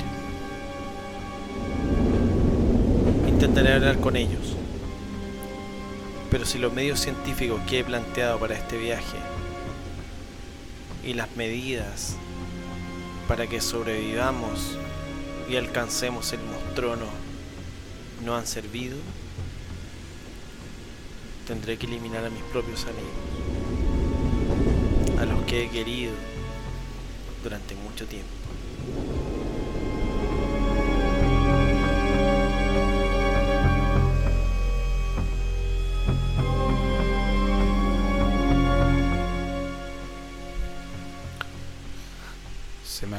Intentaré 3.29 3.75
hablar 3.75 4.01
con 4.01 4.17
ellos. 4.17 4.57
Pero 6.31 6.47
si 6.47 6.59
los 6.59 6.73
medios 6.73 7.01
científicos 7.01 7.61
que 7.69 7.81
he 7.81 7.85
planteado 7.85 8.39
para 8.39 8.55
este 8.55 8.79
viaje 8.79 9.19
y 11.05 11.15
las 11.15 11.35
medidas 11.37 12.17
para 13.27 13.49
que 13.49 13.61
sobrevivamos 13.61 14.77
y 15.49 15.57
alcancemos 15.57 16.33
el 16.33 16.41
mostrono 16.41 17.07
no 18.25 18.37
han 18.37 18.47
servido, 18.47 18.97
tendré 21.47 21.77
que 21.79 21.87
eliminar 21.87 22.25
a 22.25 22.31
mis 22.31 22.43
propios 22.45 22.85
amigos, 22.85 23.11
a 25.21 25.25
los 25.25 25.43
que 25.47 25.65
he 25.65 25.69
querido 25.69 26.13
durante 27.43 27.75
mucho 27.75 28.07
tiempo. 28.07 28.31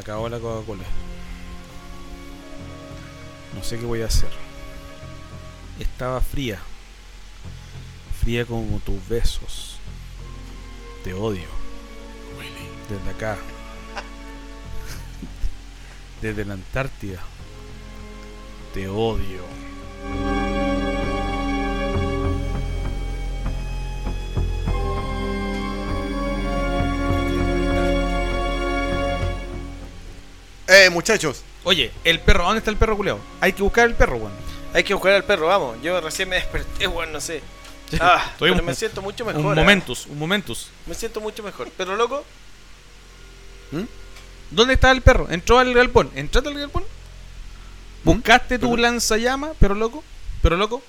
Acabó 0.01 0.29
la 0.29 0.39
Coca-Cola. 0.39 0.83
No 3.55 3.63
sé 3.63 3.79
qué 3.79 3.85
voy 3.85 4.01
a 4.01 4.07
hacer. 4.07 4.29
Estaba 5.79 6.21
fría. 6.21 6.59
Fría 8.21 8.45
como 8.45 8.79
tus 8.79 9.07
besos. 9.07 9.77
Te 11.03 11.13
odio. 11.13 11.47
Desde 12.89 13.09
acá. 13.09 13.37
Desde 16.21 16.45
la 16.45 16.53
Antártida. 16.53 17.21
Te 18.73 18.87
odio. 18.87 19.41
Eh, 30.81 30.89
muchachos. 30.89 31.43
Oye, 31.63 31.91
el 32.03 32.19
perro, 32.19 32.45
¿dónde 32.45 32.57
está 32.57 32.71
el 32.71 32.77
perro 32.77 32.97
culeado? 32.97 33.19
Hay 33.39 33.53
que 33.53 33.61
buscar 33.61 33.87
el 33.87 33.93
perro, 33.93 34.17
weón. 34.17 34.33
Hay 34.73 34.83
que 34.83 34.95
buscar 34.95 35.13
al 35.13 35.23
perro, 35.23 35.45
vamos. 35.45 35.77
Yo 35.83 36.01
recién 36.01 36.27
me 36.27 36.37
desperté, 36.37 36.87
weón, 36.87 37.11
no 37.11 37.21
sé. 37.21 37.43
Ah, 37.99 38.29
Estoy 38.31 38.49
pero 38.49 38.61
un- 38.61 38.65
me 38.65 38.73
siento 38.73 38.99
mucho 39.03 39.23
mejor. 39.23 39.41
Un 39.45 39.51
ah. 39.51 39.55
momentus, 39.55 40.07
un 40.07 40.17
momentus. 40.17 40.69
Me 40.87 40.95
siento 40.95 41.21
mucho 41.21 41.43
mejor. 41.43 41.69
Pero 41.77 41.95
loco, 41.95 42.23
¿Dónde 44.49 44.73
está 44.73 44.91
el 44.91 45.01
perro? 45.01 45.27
¿Entró 45.29 45.59
al 45.59 45.73
galpón? 45.73 46.11
¿Entraste 46.15 46.49
al 46.49 46.57
galpón? 46.57 46.83
¿Buscaste 48.03 48.57
tu 48.57 48.71
Perdón. 48.71 48.81
lanzallama, 48.81 49.51
pero 49.59 49.75
loco? 49.75 50.03
¿Pero 50.41 50.57
loco? 50.57 50.81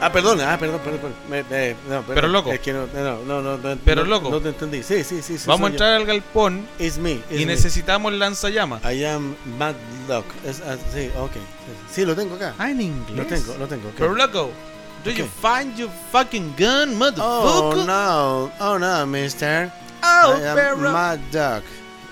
Ah, 0.00 0.12
perdón, 0.12 0.40
ah, 0.42 0.58
perdón, 0.58 0.80
perdón. 0.80 1.00
perdón. 1.00 1.14
Me- 1.30 1.42
me- 1.44 1.72
no, 1.88 2.00
perdón. 2.02 2.14
Pero 2.14 2.28
loco. 2.28 2.52
Es 2.52 2.60
que 2.60 2.72
no, 2.72 2.86
no, 2.92 3.22
no, 3.24 3.40
no, 3.42 3.56
no, 3.56 3.78
Pero 3.84 4.04
loco. 4.04 4.30
No 4.30 4.40
te 4.40 4.48
entendí. 4.50 4.82
Sí, 4.82 5.02
sí, 5.04 5.22
sí. 5.22 5.38
sí 5.38 5.44
Vamos 5.46 5.68
a 5.68 5.70
entrar 5.72 5.92
al 5.94 6.04
galpón. 6.04 6.66
It's 6.78 6.98
me. 6.98 7.20
y 7.30 7.36
me. 7.38 7.46
necesitamos 7.46 8.12
lanzallama. 8.12 8.80
I 8.92 9.04
am 9.04 9.34
Mad 9.58 9.74
Dog. 10.08 10.24
Es, 10.44 10.60
ah, 10.66 10.76
sí, 10.92 11.10
ok. 11.18 11.32
Sí, 11.90 12.04
lo 12.04 12.14
tengo 12.14 12.34
acá. 12.34 12.54
Ah, 12.58 12.70
en 12.70 12.80
inglés. 12.82 13.16
Lo 13.16 13.24
tengo, 13.26 13.56
lo 13.58 13.66
tengo. 13.66 13.90
Pero 13.96 14.14
loco, 14.14 14.50
do 15.04 15.10
you 15.10 15.24
Ok. 15.24 15.30
find 15.40 15.76
your 15.76 15.90
fucking 16.12 16.54
gun, 16.58 16.90
Oh, 16.92 16.96
motherfucker? 16.96 17.86
no. 17.86 18.52
Oh, 18.60 18.78
no, 18.78 19.06
mister. 19.06 19.70
Oh, 20.02 20.36
I 20.38 20.44
am 20.48 20.54
perro. 20.56 20.90
Mad 20.92 21.18
Dog. 21.32 21.62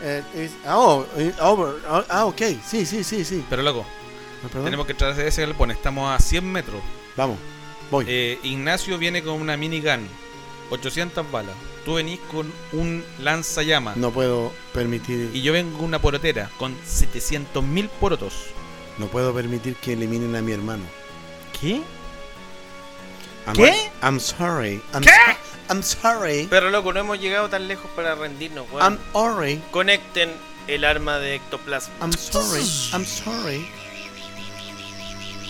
Eh, 0.03 0.23
is- 0.35 0.53
oh, 0.67 1.05
over. 1.41 1.75
oh, 1.91 2.03
ah, 2.09 2.25
ok. 2.25 2.41
Sí, 2.67 2.87
sí, 2.87 3.05
sí, 3.05 3.25
sí. 3.25 3.45
Pero 3.51 3.63
loco, 3.63 3.85
Ah, 4.43 4.49
perdón. 4.49 4.65
tenemos 4.65 4.87
que 4.87 4.93
entrar 4.93 5.13
a 5.13 5.23
ese 5.25 5.43
galpón. 5.43 5.71
Estamos 5.73 6.11
a 6.11 6.19
100 6.19 6.51
metros. 6.51 6.81
Vamos. 7.17 7.37
Voy. 7.93 8.07
Eh, 8.09 8.41
Ignacio 8.43 8.99
viene 8.99 9.23
con 9.23 9.35
una 9.41 9.57
minigun, 9.57 10.09
800 10.71 11.31
balas. 11.31 11.55
Tú 11.85 11.95
venís 11.95 12.19
con 12.31 12.53
un 12.73 13.05
lanzallamas. 13.21 13.97
no 13.97 14.11
puedo 14.11 14.53
permitir. 14.73 15.31
Y 15.35 15.43
yo 15.43 15.53
vengo 15.53 15.77
con 15.79 15.87
una 15.87 16.01
porotera 16.01 16.51
con 16.59 16.75
700 16.85 17.63
mil 17.63 17.89
porotos. 17.89 18.33
No 18.99 19.07
puedo 19.09 19.33
permitir 19.35 19.77
que 19.77 19.93
eliminen 19.93 20.35
a 20.37 20.43
mi 20.43 20.53
hermano. 20.53 20.85
¿Qué? 21.61 21.83
I'm, 23.47 23.55
¿Qué? 23.57 23.91
I'm 24.03 24.19
sorry. 24.21 24.81
I'm 24.95 25.03
¿Qué? 25.03 25.11
so- 25.11 25.39
I'm 25.69 25.83
sorry. 25.83 26.47
pero 26.51 26.71
loco, 26.71 26.93
no 26.93 27.01
hemos 27.01 27.19
llegado 27.21 27.49
tan 27.49 27.67
lejos 27.69 27.91
para 27.97 28.15
rendirnos, 28.15 28.67
weón. 28.73 28.83
I'm 28.95 28.99
sorry. 29.13 29.63
Conecten 29.71 30.31
el 30.69 30.85
arma 30.85 31.19
de 31.19 31.35
ectoplasma. 31.37 31.95
I'm 32.01 32.13
sorry. 32.13 32.63
I'm 32.93 33.05
sorry. 33.07 33.67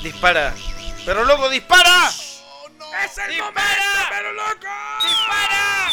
Dispara. 0.03 0.55
Pero 1.05 1.25
loco, 1.25 1.49
dispara. 1.51 2.11
¡Es 2.93 3.17
el 3.17 3.31
¡Dispara! 3.31 4.09
pero 4.11 4.33
loco! 4.35 4.69
¡Dispara! 5.03 5.91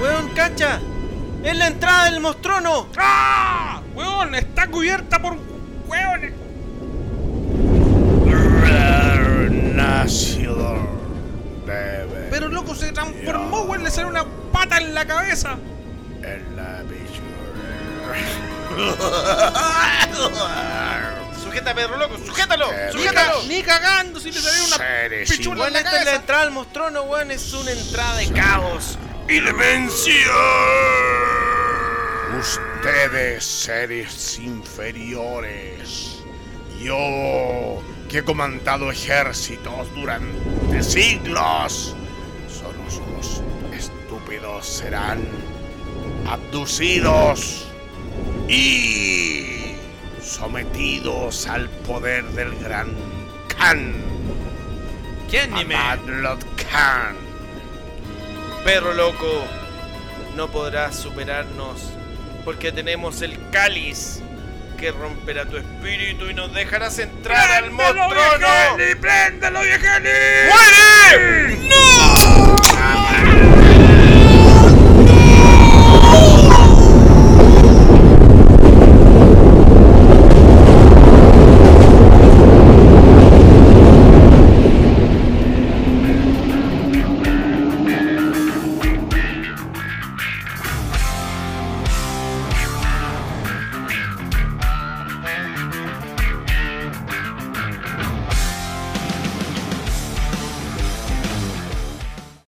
Weón, 0.00 0.28
cacha. 0.34 0.80
Es 1.42 1.56
la 1.56 1.66
entrada 1.66 2.04
del 2.04 2.20
mostrono. 2.20 2.86
¡Ah! 2.96 3.82
¡Weón! 3.94 4.36
Está 4.36 4.68
cubierta 4.68 5.20
por 5.20 5.36
weones. 5.88 6.32
Pero 12.32 12.48
loco 12.48 12.74
se 12.74 12.92
transformó, 12.92 13.60
weón. 13.64 13.84
Le 13.84 13.90
salió 13.90 14.08
una 14.08 14.24
pata 14.50 14.78
en 14.78 14.94
la 14.94 15.04
cabeza. 15.04 15.58
Sujeta, 21.42 21.74
Pedro 21.74 21.98
loco, 21.98 22.16
sujétalo, 22.24 22.70
sujétalo. 22.90 23.42
Ni 23.48 23.62
cagando 23.62 24.18
si 24.18 24.32
le 24.32 24.40
salió 24.40 24.64
una 24.64 24.78
pichula 25.28 25.66
en 25.66 25.74
la 25.74 25.78
esta 25.80 25.90
es 25.90 25.94
la 25.96 26.04
cabeza. 26.04 26.16
entrada 26.16 26.42
al 26.44 26.50
mostrono, 26.52 27.02
weón. 27.02 27.30
Es 27.30 27.52
una 27.52 27.70
entrada 27.72 28.16
de 28.16 28.32
caos. 28.32 28.98
y 29.28 29.38
demencia. 29.38 30.14
Ustedes, 32.40 33.44
seres 33.44 34.38
inferiores. 34.38 36.22
Yo, 36.80 37.82
que 38.08 38.18
he 38.18 38.24
comandado 38.24 38.90
ejércitos 38.90 39.94
durante 39.94 40.82
siglos, 40.82 41.94
unos 42.98 43.42
estúpidos 43.72 44.66
serán 44.66 45.20
abducidos 46.28 47.66
y 48.48 49.74
sometidos 50.22 51.46
al 51.46 51.68
poder 51.68 52.24
del 52.30 52.54
gran 52.58 52.94
Khan. 53.48 53.94
¿Quién 55.30 55.52
ni 55.54 55.64
me? 55.64 55.74
Amadlot 55.74 56.44
Khan. 56.70 57.16
Perro 58.64 58.94
loco, 58.94 59.44
no 60.36 60.48
podrás 60.48 60.96
superarnos 60.96 61.80
porque 62.44 62.72
tenemos 62.72 63.22
el 63.22 63.38
cáliz 63.50 64.20
que 64.78 64.90
romperá 64.90 65.44
tu 65.46 65.56
espíritu 65.56 66.28
y 66.28 66.34
nos 66.34 66.52
dejarás 66.52 66.98
entrar 66.98 67.50
al 67.52 67.70
¡Préndelo, 67.70 68.04
mostrono. 68.04 68.76
Viejeli! 68.76 68.94
¡Préndelo, 69.00 69.60
Viejeli! 69.60 70.10
¡Muere! 70.50 71.68
¡No! 71.68 72.71
Ah! 72.84 73.31